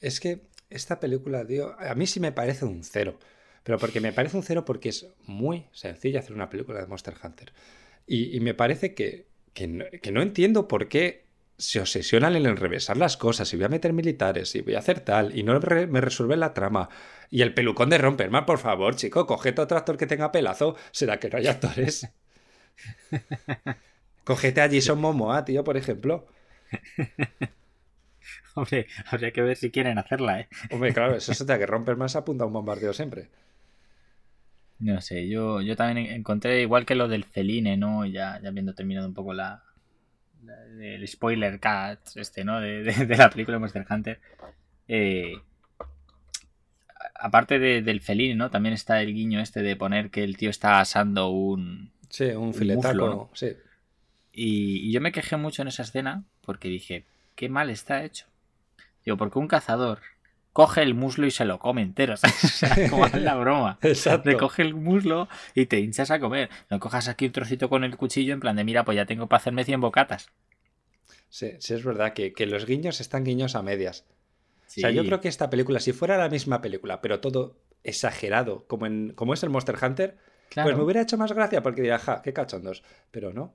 [0.00, 3.18] Es que esta película, tío, a mí sí me parece un cero.
[3.66, 7.14] Pero porque me parece un cero porque es muy sencilla hacer una película de Monster
[7.20, 7.52] Hunter.
[8.06, 11.24] Y, me parece que, que, no, entiendo por qué
[11.58, 15.00] se obsesionan en enrevesar las cosas y voy a meter militares y voy a hacer
[15.00, 16.90] tal y no me resuelve la trama.
[17.28, 20.76] Y el pelucón de Romperman, por favor, chico, cogete otro actor que tenga pelazo.
[20.92, 22.08] ¿Será que no hay actores?
[24.22, 26.28] cogete a Jason Momoa, tío, por ejemplo.
[28.54, 30.48] Hombre, habría que ver si quieren hacerla, ¿eh?
[30.70, 33.28] Hombre, claro, eso es otra que Romperman se apunta a un bombardeo siempre.
[34.78, 38.04] No sé, yo, yo también encontré igual que lo del Celine, ¿no?
[38.04, 39.62] Ya, ya habiendo terminado un poco la,
[40.80, 42.60] el spoiler cat este, ¿no?
[42.60, 44.20] De, la película de Monster Hunter.
[44.88, 45.34] Eh,
[47.14, 48.50] aparte del Feline, ¿no?
[48.50, 51.90] También está el guiño este de poner que el tío está asando un...
[52.08, 53.48] Sí, un filetaco, sí.
[54.32, 58.26] Y, y, yo me quejé mucho en esa escena porque dije, qué mal está hecho.
[59.04, 60.00] Digo, porque un cazador
[60.56, 62.14] coge el muslo y se lo come entero.
[62.22, 63.78] O sea, como es la broma.
[63.82, 64.30] Exacto.
[64.30, 66.48] Te coge el muslo y te hinchas a comer.
[66.70, 69.26] No cojas aquí un trocito con el cuchillo en plan de, mira, pues ya tengo
[69.26, 70.30] para hacerme 100 bocatas.
[71.28, 74.06] Sí, sí, es verdad que, los guiños están guiños a medias.
[74.66, 78.66] O sea, yo creo que esta película, si fuera la misma película, pero todo exagerado,
[78.66, 80.16] como, en, como es el Monster Hunter,
[80.54, 82.82] pues me hubiera hecho más gracia porque diría, ja, qué cachondos.
[83.10, 83.54] Pero no.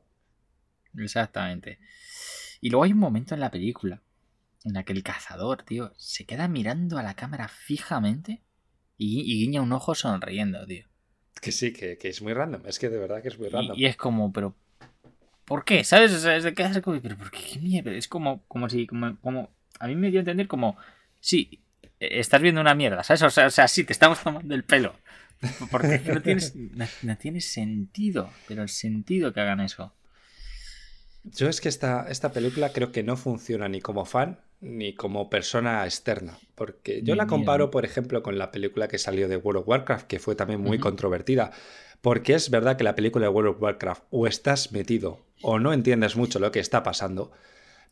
[0.99, 1.79] Exactamente.
[2.59, 4.03] Y luego hay un momento en la película
[4.63, 8.41] en la que el cazador, tío, se queda mirando a la cámara fijamente
[8.97, 10.85] y, guiña un ojo sonriendo, tío.
[11.41, 12.61] Que sí, que, es muy random.
[12.67, 13.75] Es que de verdad que es muy random.
[13.77, 14.55] Y, es como, pero.
[15.45, 15.83] ¿Por qué?
[15.83, 16.13] ¿Sabes?
[16.13, 17.39] O sea, es de pero ¿por qué?
[17.53, 17.91] ¿Qué mierda?
[17.91, 19.49] Es como, como si, como, como.
[19.79, 20.77] A mí me dio a entender como.
[21.19, 21.63] Sí,
[21.99, 23.23] e, estás viendo una mierda, ¿sabes?
[23.23, 24.95] O sea, o sea sí, te estamos tomando el pelo.
[25.71, 29.95] Porque no, tienes, no, tiene sentido, pero el sentido que hagan eso.
[31.23, 35.29] Yo es que esta, esta película creo que no funciona ni como fan ni como
[35.29, 36.37] persona externa.
[36.55, 40.07] Porque yo la comparo, por ejemplo, con la película que salió de World of Warcraft,
[40.07, 41.51] que fue también muy controvertida.
[42.01, 45.73] Porque es verdad que la película de World of Warcraft o estás metido o no
[45.73, 47.31] entiendes mucho lo que está pasando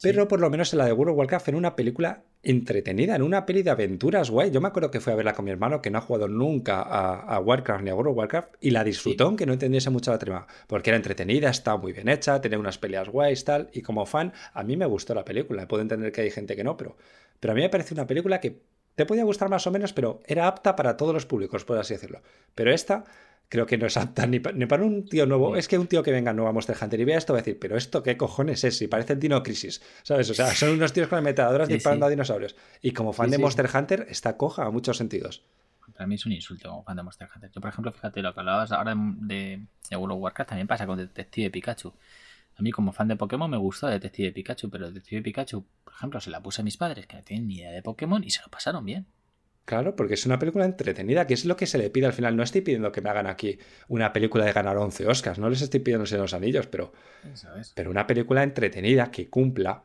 [0.01, 3.21] pero por lo menos en la de World of Warcraft en una película entretenida, en
[3.21, 4.49] una peli de aventuras, guay.
[4.49, 6.81] Yo me acuerdo que fui a verla con mi hermano, que no ha jugado nunca
[6.81, 10.17] a, Warcraft ni a World of Warcraft, y la disfrutó, aunque no entendiese mucho la
[10.17, 14.05] trama, porque era entretenida, estaba muy bien hecha, tenía unas peleas guays, tal, y como
[14.05, 15.67] fan, a mí me gustó la película.
[15.67, 16.95] Puedo entender que hay gente que no, pero,
[17.39, 18.61] pero a mí me parece una película que
[18.95, 21.93] te podía gustar más o menos, pero era apta para todos los públicos, por así
[21.93, 22.21] decirlo.
[22.55, 23.05] Pero esta
[23.49, 25.55] creo que no es apta ni, para un tío nuevo.
[25.55, 27.41] Es que un tío que venga nuevo a Monster Hunter y vea esto va a
[27.41, 30.29] decir, pero esto qué cojones es, si parece el Dino Crisis, ¿sabes?
[30.29, 32.55] O sea, son unos tíos con metadoras disparando a dinosaurios.
[32.81, 35.43] Y como fan de Monster Hunter, está coja a muchos sentidos.
[35.93, 37.51] Para mí es un insulto como fan de Monster Hunter.
[37.51, 40.85] Yo, por ejemplo, fíjate lo que hablabas ahora de, de World of Warcraft, también pasa
[40.85, 41.93] con Detective Pikachu.
[42.55, 46.19] A mí, como fan de Pokémon, me gustó Detective Pikachu, pero Detective Pikachu, por ejemplo,
[46.19, 48.41] se la puse a mis padres que no tienen ni idea de Pokémon y se
[48.41, 49.07] lo pasaron bien.
[49.69, 52.35] Claro, porque es una película entretenida, que es lo que se le pide al final.
[52.35, 55.61] No estoy pidiendo que me hagan aquí una película de ganar 11 Oscars, no les
[55.61, 56.91] estoy pidiendo los anillos, pero,
[57.75, 59.83] pero una película entretenida que cumpla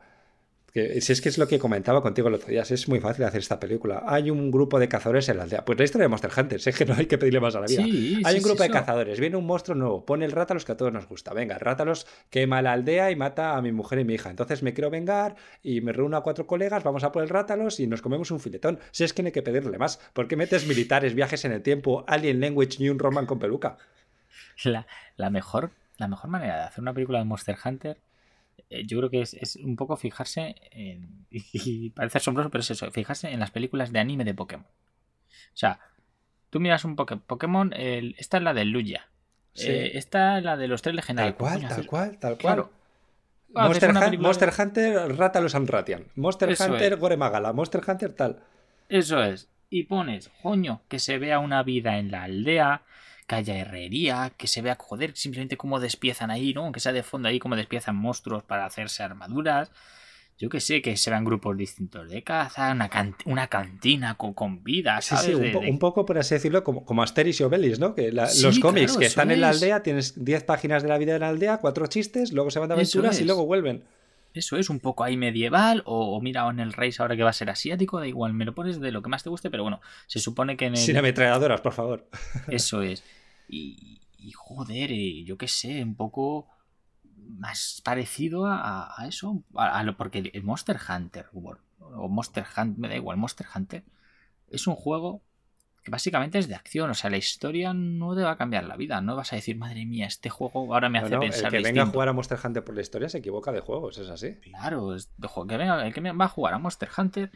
[0.75, 3.39] si es que es lo que comentaba contigo el otro día, es muy fácil hacer
[3.39, 4.03] esta película.
[4.05, 5.63] Hay un grupo de cazadores en la aldea.
[5.63, 7.67] Pues la historia de Monster Hunter, es que no hay que pedirle más a la
[7.67, 7.83] vida.
[7.83, 10.91] hay un grupo de cazadores, viene un monstruo nuevo, pone el Rátalos que a todos
[10.91, 11.33] nos gusta.
[11.33, 14.29] Venga, Rátalos quema la aldea y mata a mi mujer y mi hija.
[14.29, 17.79] Entonces me quiero vengar y me reúno a cuatro colegas, vamos a por el Rátalos
[17.79, 18.79] y nos comemos un filetón.
[18.91, 19.97] Si es que no hay que pedirle más.
[20.11, 23.77] ¿Por qué metes militares, viajes en el tiempo, Alien Language y un Roman con peluca?
[24.63, 27.99] La, la, mejor, la mejor manera de hacer una película de Monster Hunter eh,
[28.85, 31.25] yo creo que es, un poco fijarse en.
[31.31, 34.65] Y parece asombroso, pero es eso, fijarse en las películas de anime de Pokémon.
[34.65, 35.79] O sea,
[36.49, 39.09] tú miras un Pokémon, esta es la de Luya.
[39.55, 41.37] Eh, esta es la de los tres legendarios.
[41.37, 42.65] Tal cual, tal cual, tal cual.
[44.19, 46.05] Monster, Hunter, Rátalos and Ratian.
[46.15, 47.53] Monster Hunter, Gore Magala.
[47.53, 48.43] Monster Hunter, tal.
[48.89, 49.49] Eso es.
[49.69, 52.83] Y pones, coño, que se vea una vida en la aldea,
[53.27, 56.63] que haya herrería, que se vea, joder, simplemente cómo despiezan ahí, ¿no?
[56.63, 59.71] Aunque sea de fondo ahí, cómo despiezan monstruos para hacerse armaduras.
[60.37, 62.89] Yo que sé, que se vean grupos distintos de caza, una,
[63.25, 65.27] una cantina con, con vida, ¿sabes?
[65.27, 67.95] Sí, sí, un, poco, por así decirlo, como, como Asterix y Obelix, ¿no?
[67.95, 71.19] Que los cómics que están en la aldea, tienes 10 páginas de la vida de
[71.19, 73.85] la aldea, cuatro chistes, luego se van de aventuras y luego vuelven.
[74.35, 77.33] Eso es un poco ahí medieval, o, mira, en el Race ahora que va a
[77.33, 79.79] ser asiático, da igual, me lo pones de lo que más te guste, pero bueno,
[80.07, 80.79] se supone que en el...
[80.79, 82.09] Sin ametralladoras, por favor.
[82.49, 83.03] Eso es.
[83.47, 84.01] Y,
[84.35, 86.47] joder, eh, yo qué sé, un poco
[87.27, 92.95] más parecido a, eso, a, lo, porque el Monster Hunter, o Monster Hunter, me da
[92.95, 93.83] igual, Monster Hunter,
[94.49, 95.21] es un juego
[95.87, 99.01] básicamente es de acción, o sea, la historia no te va a cambiar la vida,
[99.01, 101.53] no vas a decir, madre mía, este juego ahora me hace pensar.
[101.53, 103.97] El que venga a jugar a Monster Hunter por la historia se equivoca de juegos,
[103.97, 104.35] es así.
[104.41, 105.09] Claro, es
[105.47, 107.31] que venga, el que va a jugar a Monster Hunter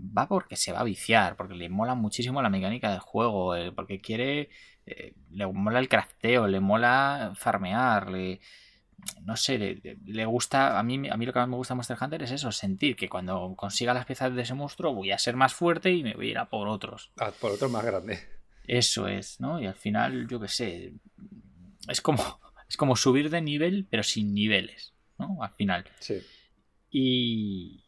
[0.00, 3.72] va porque se va a viciar, porque le mola muchísimo la mecánica del juego, eh,
[3.72, 4.48] porque quiere,
[4.86, 8.40] eh, le mola el crafteo, le mola farmear, le,
[9.22, 9.58] no sé,
[10.04, 12.30] le, gusta, a mí, a mí lo que más me gusta de Monster Hunter es
[12.30, 15.90] eso, sentir que cuando consiga las piezas de ese monstruo voy a ser más fuerte
[15.90, 17.10] y me voy a ir a por otros.
[17.16, 18.26] A por otros más grandes.
[18.66, 19.60] Eso es, ¿no?
[19.60, 20.92] Y al final, yo qué sé,
[21.88, 25.42] es como, es como subir de nivel, pero sin niveles, ¿no?
[25.42, 25.84] Al final.
[25.98, 26.22] Sí.
[26.90, 27.84] Y,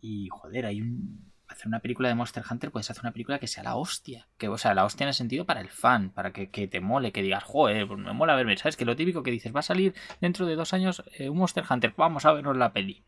[0.00, 1.29] y joder, hay un,
[1.60, 4.26] hacer una película de Monster Hunter, puedes hacer una película que sea la hostia.
[4.38, 7.12] Que, o sea, la hostia en el sentido para el fan, para que, te mole,
[7.12, 8.56] que digas, joder, pues me mola verme.
[8.56, 8.76] ¿Sabes?
[8.76, 11.64] Que lo típico que dices, va a salir dentro de dos años eh, un Monster
[11.68, 13.04] Hunter, vamos a vernos la peli.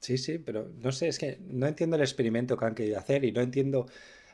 [0.00, 3.24] Sí, sí, pero no sé, es que no entiendo el experimento que han querido hacer
[3.24, 3.86] y no entiendo.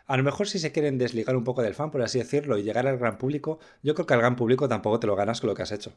[0.06, 2.62] A lo mejor si se quieren desligar un poco del fan, por así decirlo, y
[2.62, 5.48] llegar al gran público, yo creo que al gran público tampoco te lo ganas con
[5.48, 5.94] lo que has hecho.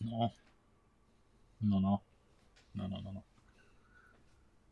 [0.00, 0.32] No.
[1.60, 2.02] No, no.
[2.74, 3.24] No, no, no, no.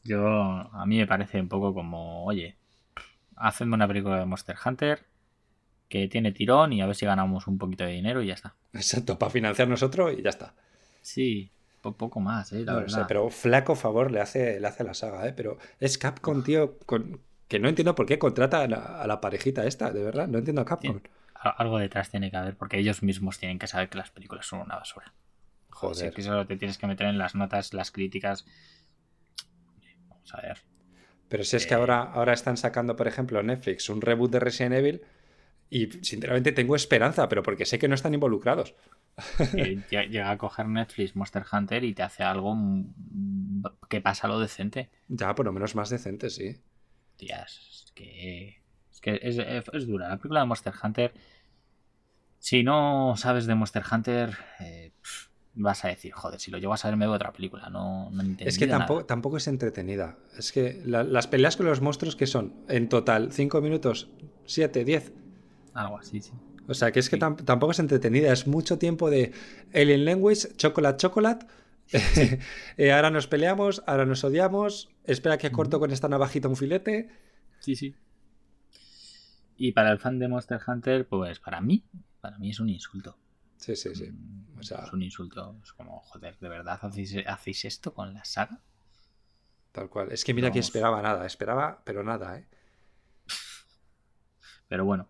[0.04, 2.56] Yo, a mí me parece un poco como, oye,
[3.36, 5.04] hacedme una película de Monster Hunter
[5.88, 8.54] que tiene tirón y a ver si ganamos un poquito de dinero y ya está.
[8.72, 10.54] Exacto, para financiar nosotros y ya está.
[11.02, 12.64] Sí, poco más, ¿eh?
[12.64, 13.04] La verdad.
[13.08, 15.32] pero flaco favor le hace, le hace la saga, ¿eh?
[15.32, 19.90] Pero es Capcom, tío, con, que no entiendo por qué contrata a la, parejita esta,
[19.90, 21.00] de verdad, no entiendo a Capcom.
[21.34, 24.60] Algo detrás tiene que haber, porque ellos mismos tienen que saber que las películas son
[24.60, 25.12] una basura.
[25.70, 26.12] Joder.
[26.12, 28.46] que solo te tienes que meter en las notas, las críticas.
[30.22, 30.58] Vamos a ver.
[31.28, 34.74] Pero si es que ahora, ahora están sacando, por ejemplo, Netflix un reboot de Resident
[34.74, 35.02] Evil
[35.70, 38.74] y sinceramente tengo esperanza, pero porque sé que no están involucrados.
[39.90, 42.54] llega a coger Netflix Monster Hunter y te hace algo
[43.88, 44.90] que pasa lo decente.
[45.08, 46.60] Ya, por lo menos más decente, sí.
[47.16, 48.60] Tías, es que.
[48.90, 50.10] Es que es, dura.
[50.10, 51.14] La película de Monster Hunter.
[52.38, 54.36] Si no sabes de Monster Hunter.
[54.60, 54.92] Eh,
[55.54, 58.22] vas a decir, joder, si lo llevo a saber me veo otra película, no, no
[58.38, 60.16] Es que tampoco, tampoco es entretenida.
[60.36, 64.08] Es que las peleas con los monstruos que son, en total, 5 minutos,
[64.46, 65.12] 7, 10.
[65.74, 66.32] Algo así, sí.
[66.68, 69.32] O sea, que es que tampoco es entretenida, es mucho tiempo de
[69.74, 71.46] Alien Language, chocolate, chocolate.
[72.78, 74.88] Eh, ahora nos peleamos, ahora nos odiamos.
[75.04, 77.10] Espera que corto con esta navajita un filete.
[77.58, 77.94] Sí, sí.
[79.58, 81.84] Y para el fan de Monster Hunter, pues para mí,
[82.20, 83.18] para mí es un insulto.
[83.62, 84.10] Sí, sí, sí.
[84.10, 85.56] Mm, es un insulto.
[85.62, 88.58] Es como, joder, ¿de verdad hacéis, esto con la saga?
[89.70, 90.10] Tal cual.
[90.10, 92.46] Es que mira que esperaba nada, esperaba, pero nada, ¿eh?
[94.68, 95.06] Pero bueno,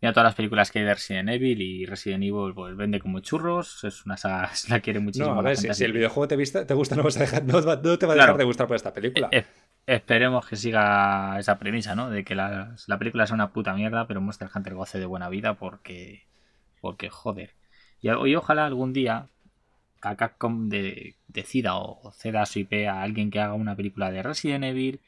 [0.00, 3.18] mira todas las películas que hay de Resident Evil y Resident Evil pues vende como
[3.18, 5.34] churros, es una saga, la quiere muchísimo.
[5.34, 8.06] No, a ver, si, el videojuego te, te gusta, no, vas a dejar, no, te
[8.06, 9.28] va a dejar de gustar por esta película.
[9.32, 9.44] Eh,
[9.86, 12.08] eh, esperemos que siga esa premisa, ¿no?
[12.08, 15.54] De que la, película es una puta mierda, pero Monster Hunter goce de buena vida
[15.54, 16.26] porque,
[16.80, 17.59] porque joder.
[18.00, 19.28] Y, ojalá algún día
[20.00, 24.64] Capcom de, decida o ceda su IP a alguien que haga una película de Resident
[24.64, 25.00] Evil,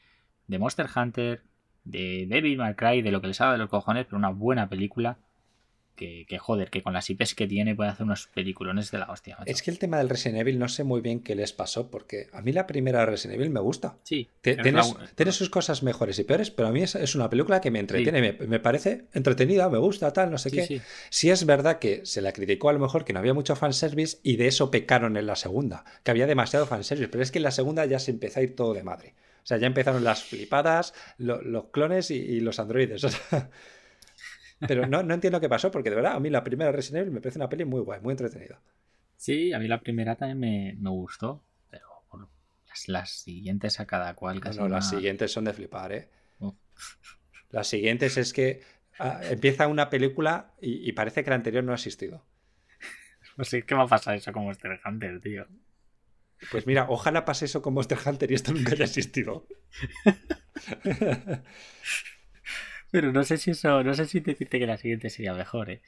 [0.47, 1.41] de Monster Hunter,
[1.83, 5.17] de Devil May de lo que les haga de los cojones, pero una buena película
[5.95, 9.37] que, joder, que con las IPs que tiene puede hacer unos peliculones de la hostia.
[9.45, 12.27] Es que el tema del Resident Evil no sé muy bien qué les pasó, porque
[12.33, 13.97] a mí la primera Resident Evil me gusta.
[14.03, 14.29] Sí.
[14.41, 18.33] tiene sus cosas mejores y peores, pero a mí es, una película que me entretiene,
[18.33, 20.81] me, parece entretenida, me gusta, tal, no sé qué.
[21.09, 21.29] Sí.
[21.29, 24.37] es verdad que se la criticó a lo mejor que no había mucho fanservice y
[24.37, 27.51] de eso pecaron en la segunda, que había demasiado fanservice, pero es que en la
[27.51, 29.13] segunda ya se empezó a ir todo de madre.
[29.43, 33.05] O sea, ya empezaron las flipadas, los clones y, los androides.
[34.67, 37.13] Pero no, no entiendo qué pasó, porque de verdad a mí la primera Resident Evil
[37.13, 38.61] me parece una peli muy guay, muy entretenida.
[39.17, 41.87] Sí, a mí la primera también me, gustó, pero
[42.87, 44.59] las, siguientes a cada cual casi.
[44.59, 46.09] No, las siguientes son de flipar, ¿eh?
[47.49, 48.63] Las siguientes es que
[48.99, 52.25] ah, empieza una película y, parece que la anterior no ha existido.
[53.35, 55.47] Pues sí, ¿qué va a pasar eso con Monster Hunter, tío?
[56.51, 59.47] Pues mira, ojalá pase eso con Monster Hunter y esto nunca haya existido.
[62.93, 65.81] Pero no sé si eso, no sé si decirte que la siguiente sería mejor, ¿eh?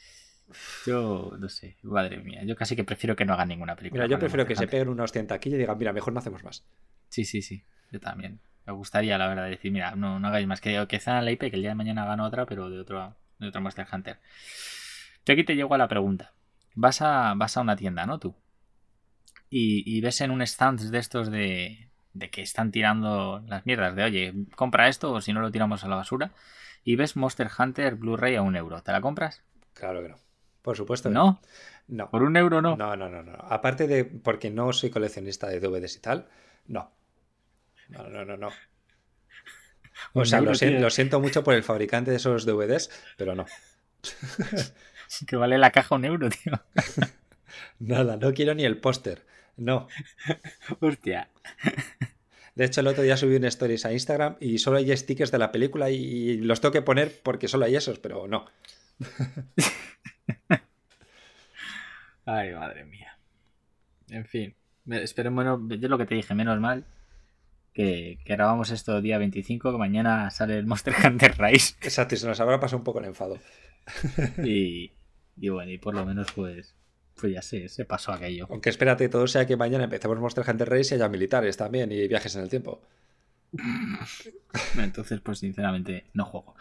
[0.87, 2.41] Yo no sé, madre mía.
[2.43, 4.03] Yo casi que prefiero que no hagan ninguna película.
[4.03, 6.65] Mira, yo prefiero que se peguen hostia aquí y digan, mira, mejor no hacemos más.
[7.09, 7.63] Sí, sí, sí.
[7.91, 8.39] Yo también.
[8.65, 10.61] Me gustaría, la verdad, decir, mira, no, no hagáis más.
[10.61, 13.49] Que, que la IP, que el día de mañana hagan otra, pero de otro, de
[13.49, 14.17] otro Monster Hunter.
[15.25, 16.33] Yo aquí te llego a la pregunta.
[16.73, 18.19] Vas a, vas a una tienda, ¿no?
[18.19, 18.35] Tú
[19.49, 24.03] y, ves en un stand de estos de, de que están tirando las mierdas de
[24.03, 26.31] oye, compra esto o si no lo tiramos a la basura
[26.85, 29.41] y ves Monster Hunter Blu-ray a un euro, ¿te la compras?
[29.73, 30.19] Claro que no.
[30.61, 31.09] Por supuesto.
[31.09, 31.41] ¿No?
[31.87, 32.09] No.
[32.09, 32.77] ¿Por un euro no?
[32.77, 33.33] No, no, no, no.
[33.33, 36.29] Aparte de porque no soy coleccionista de DVDs y tal,
[36.67, 36.91] no.
[37.89, 38.49] No, no, no, no.
[40.13, 43.45] O sea, lo, siento, mucho por el fabricante de esos DVDs, pero no.
[45.27, 46.53] que vale la caja un euro, tío.
[47.79, 49.25] Nada, no quiero ni el póster.
[49.55, 49.87] No.
[50.81, 51.29] Hostia.
[52.55, 55.37] De hecho, el otro día subí un stories a Instagram y solo hay stickers de
[55.37, 58.45] la película y los tengo que poner porque solo hay esos, pero no.
[62.25, 63.19] Ay, madre mía.
[64.09, 64.55] En fin.
[64.89, 66.85] Esperemos, bueno, yo lo que te dije, menos mal
[67.75, 71.75] que, grabamos esto día 25, que mañana sale el Monster Hunter Rise.
[71.81, 73.37] Exacto, y se nos habrá pasado un poco el enfado.
[74.43, 74.93] y,
[75.35, 76.73] y bueno, y por lo menos pues
[77.19, 78.47] pues ya sé, se pasó aquello.
[78.49, 82.07] Aunque espérate, todo sea que mañana empecemos Monster Hunter Race y haya militares también y
[82.07, 82.81] viajes en el tiempo.
[84.77, 86.55] Entonces, pues sinceramente, no juego.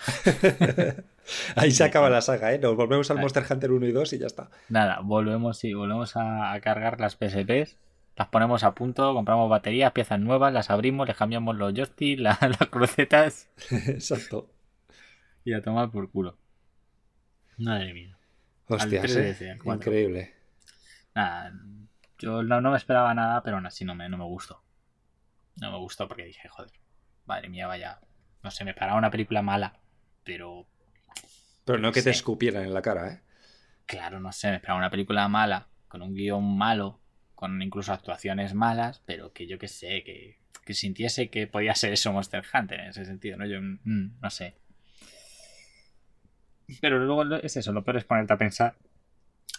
[1.57, 2.59] Ahí se acaba la saga, ¿eh?
[2.59, 4.51] Nos volvemos al Monster Hunter 1 y 2 y ya está.
[4.69, 7.77] Nada, volvemos, sí, volvemos a, cargar las PSPs,
[8.17, 12.39] las ponemos a punto, compramos baterías, piezas nuevas, las abrimos, les cambiamos los joysticks, las
[12.71, 13.49] crucetas.
[13.71, 14.51] Exacto.
[15.45, 16.37] Y a tomar por culo.
[17.59, 18.19] Madre mía.
[18.67, 19.59] Hostias, ¿eh?
[19.65, 20.44] increíble.
[21.15, 21.53] Nada,
[22.19, 24.63] yo no, me esperaba nada, pero aún así no me, no me gustó.
[25.61, 26.73] No me gustó porque dije, joder,
[27.27, 28.01] madre mía, vaya.
[28.43, 29.79] No sé, me esperaba una película mala,
[30.25, 30.67] pero.
[31.65, 33.21] Pero no que te escupieran en la cara, ¿eh?
[33.87, 37.01] Claro, no sé, me esperaba una película mala, con un guion malo,
[37.35, 41.93] con incluso actuaciones malas, pero que yo que sé, que, que sintiese que podía ser
[41.93, 43.47] eso Monster Hunter en ese sentido, ¿no?
[43.47, 44.57] Yo mm, no sé.
[46.81, 48.77] Pero luego es eso, lo peor es ponerte a pensar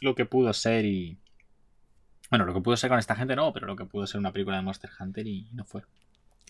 [0.01, 1.17] lo que pudo ser y,
[2.29, 4.31] Bueno, lo que pudo ser con esta gente no, pero lo que pudo ser una
[4.31, 5.83] película de Monster Hunter y no fue.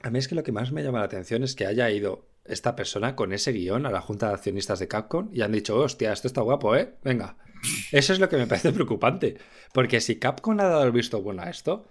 [0.03, 2.28] A mí es que lo que más me llama la atención es que haya ido
[2.43, 5.78] esta persona con ese guion a la junta de accionistas de Capcom y han dicho,
[5.78, 6.95] hostia, esto está guapo, ¿eh?
[7.03, 7.38] Venga.
[7.91, 9.38] Eso es lo que me parece preocupante.
[9.73, 11.88] Porque si Capcom ha dado el visto bueno a esto,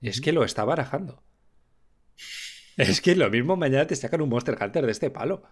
[0.00, 1.22] es que lo está barajando.
[2.76, 5.42] Es que lo mismo mañana te sacan un Monster Hunter de este palo.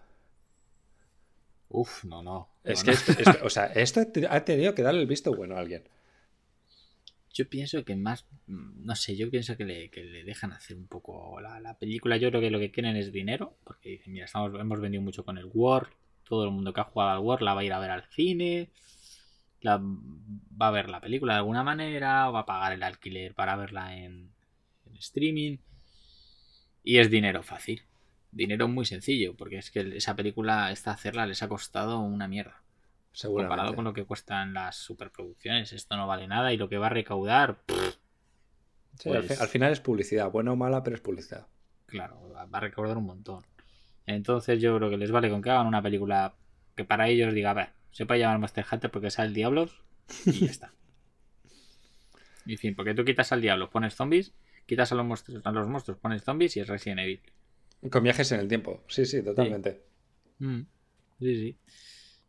[1.68, 2.50] Uf, no, no.
[2.62, 2.94] Es que,
[3.42, 5.88] o sea, esto ha tenido que darle el visto bueno a alguien.
[7.34, 10.76] Yo pienso que más, mm, no sé, yo pienso que le, que le dejan hacer
[10.76, 12.16] un poco la, película.
[12.16, 15.24] Yo creo que lo que quieren es dinero, porque dicen, mira, estamos, hemos vendido mucho
[15.24, 15.88] con el War,
[16.24, 18.04] todo el mundo que ha jugado al War la va a ir a ver al
[18.04, 18.70] cine,
[19.60, 23.34] la, va a ver la película de alguna manera, o va a pagar el alquiler
[23.34, 24.32] para verla en,
[24.86, 25.58] en streaming.
[26.84, 27.82] Y es dinero fácil.
[28.30, 32.63] Dinero muy sencillo, porque es que esa película, esta hacerla, les ha costado una mierda.
[33.22, 36.86] Comparado con lo que cuestan las superproducciones, esto no vale nada y lo que va
[36.86, 37.58] a recaudar.
[37.66, 41.46] Pues al, final es publicidad, buena o mala, pero es publicidad.
[41.86, 43.44] Claro, va a recaudar un montón.
[44.06, 46.34] Entonces yo creo que les vale con que hagan una película
[46.76, 49.82] que para ellos diga, a ver, se puede llamar Master Hunter porque sale el Diablos
[50.26, 50.72] y ya está.
[52.46, 54.32] en fin, porque tú quitas al Diablo, pones zombies,
[54.66, 57.20] quitas a los monstruos, a los monstruos pones zombies y es Resident Evil.
[57.90, 59.82] Con viajes en el tiempo, sí, sí, totalmente.
[60.38, 60.66] sí, mm,
[61.20, 61.58] sí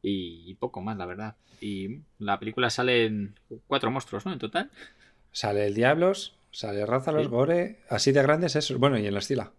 [0.07, 1.35] y poco más, la verdad.
[1.61, 3.35] Y la película salen
[3.67, 4.33] cuatro monstruos, ¿no?
[4.33, 4.69] En total.
[5.31, 8.77] Sale el Diablos, sale Rázalos, Gore, así de grandes eso.
[8.79, 9.51] Bueno, y en la estila.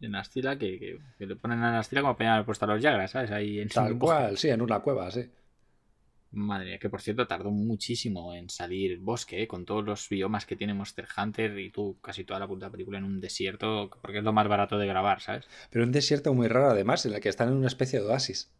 [0.00, 3.10] En la estila, que, le ponen a la estila como apenas puesto a los Yagras,
[3.10, 3.30] ¿sabes?
[3.30, 5.28] Ahí en Tal cual, sí, en una cueva, sí.
[6.30, 9.48] Madre mía, que por cierto tardó muchísimo en salir bosque, ¿eh?
[9.48, 12.98] con todos los biomas que tiene Monster Hunter y tú casi toda la puta película
[12.98, 15.46] en un desierto, porque es lo más barato de grabar, ¿sabes?
[15.70, 18.52] Pero un desierto muy raro además, en el que están en una especie de oasis.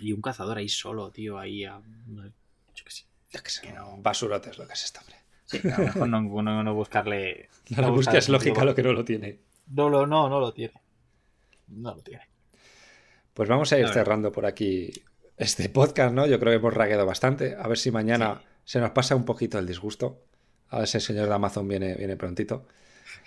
[0.00, 1.80] Y un cazador ahí solo, tío, ahí a.
[2.74, 3.04] Yo qué sé.
[3.30, 3.74] Ya que sé.
[3.98, 5.16] Basurote es lo que es este hombre.
[5.46, 7.48] Sí, a lo mejor no, no, buscarle.
[7.76, 9.40] No, no busques lógica lo que no lo tiene.
[9.68, 10.74] No, no, no, no lo tiene.
[11.68, 12.22] No lo tiene.
[13.34, 14.90] Pues vamos a ir cerrando por aquí
[15.36, 16.26] este podcast, ¿no?
[16.26, 17.56] Yo creo que hemos ragueado bastante.
[17.58, 20.22] A ver si mañana se nos pasa un poquito el disgusto.
[20.68, 22.66] A ver si el señor de Amazon viene, viene prontito.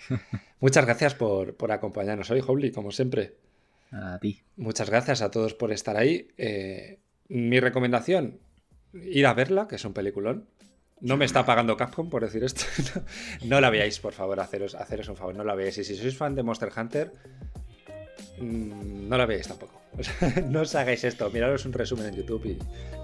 [0.60, 3.36] Muchas gracias por, por acompañarnos hoy, Hobly, como siempre.
[3.92, 4.42] A ti.
[4.56, 6.28] Muchas gracias a todos por estar ahí.
[6.36, 8.40] Eh, mi recomendación,
[8.92, 10.46] ir a verla, que es un peliculón.
[11.00, 12.64] No me está pagando Capcom por decir esto.
[13.44, 15.78] no la veáis, por favor, haceros, haceros un favor, no la veáis.
[15.78, 17.12] Y si sois fan de Monster Hunter,
[18.38, 19.80] mm, no la veáis tampoco.
[20.48, 22.58] no os hagáis esto, miraros un resumen en YouTube y,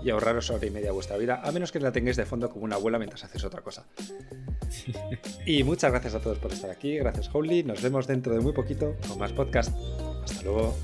[0.06, 2.48] y, ahorraros hora y media de vuestra vida, a menos que la tengáis de fondo
[2.48, 3.86] como una abuela mientras hacéis otra cosa.
[5.46, 8.52] y muchas gracias a todos por estar aquí, gracias Holy, nos vemos dentro de muy
[8.52, 9.76] poquito con más podcast.
[10.28, 10.74] Hasta luego.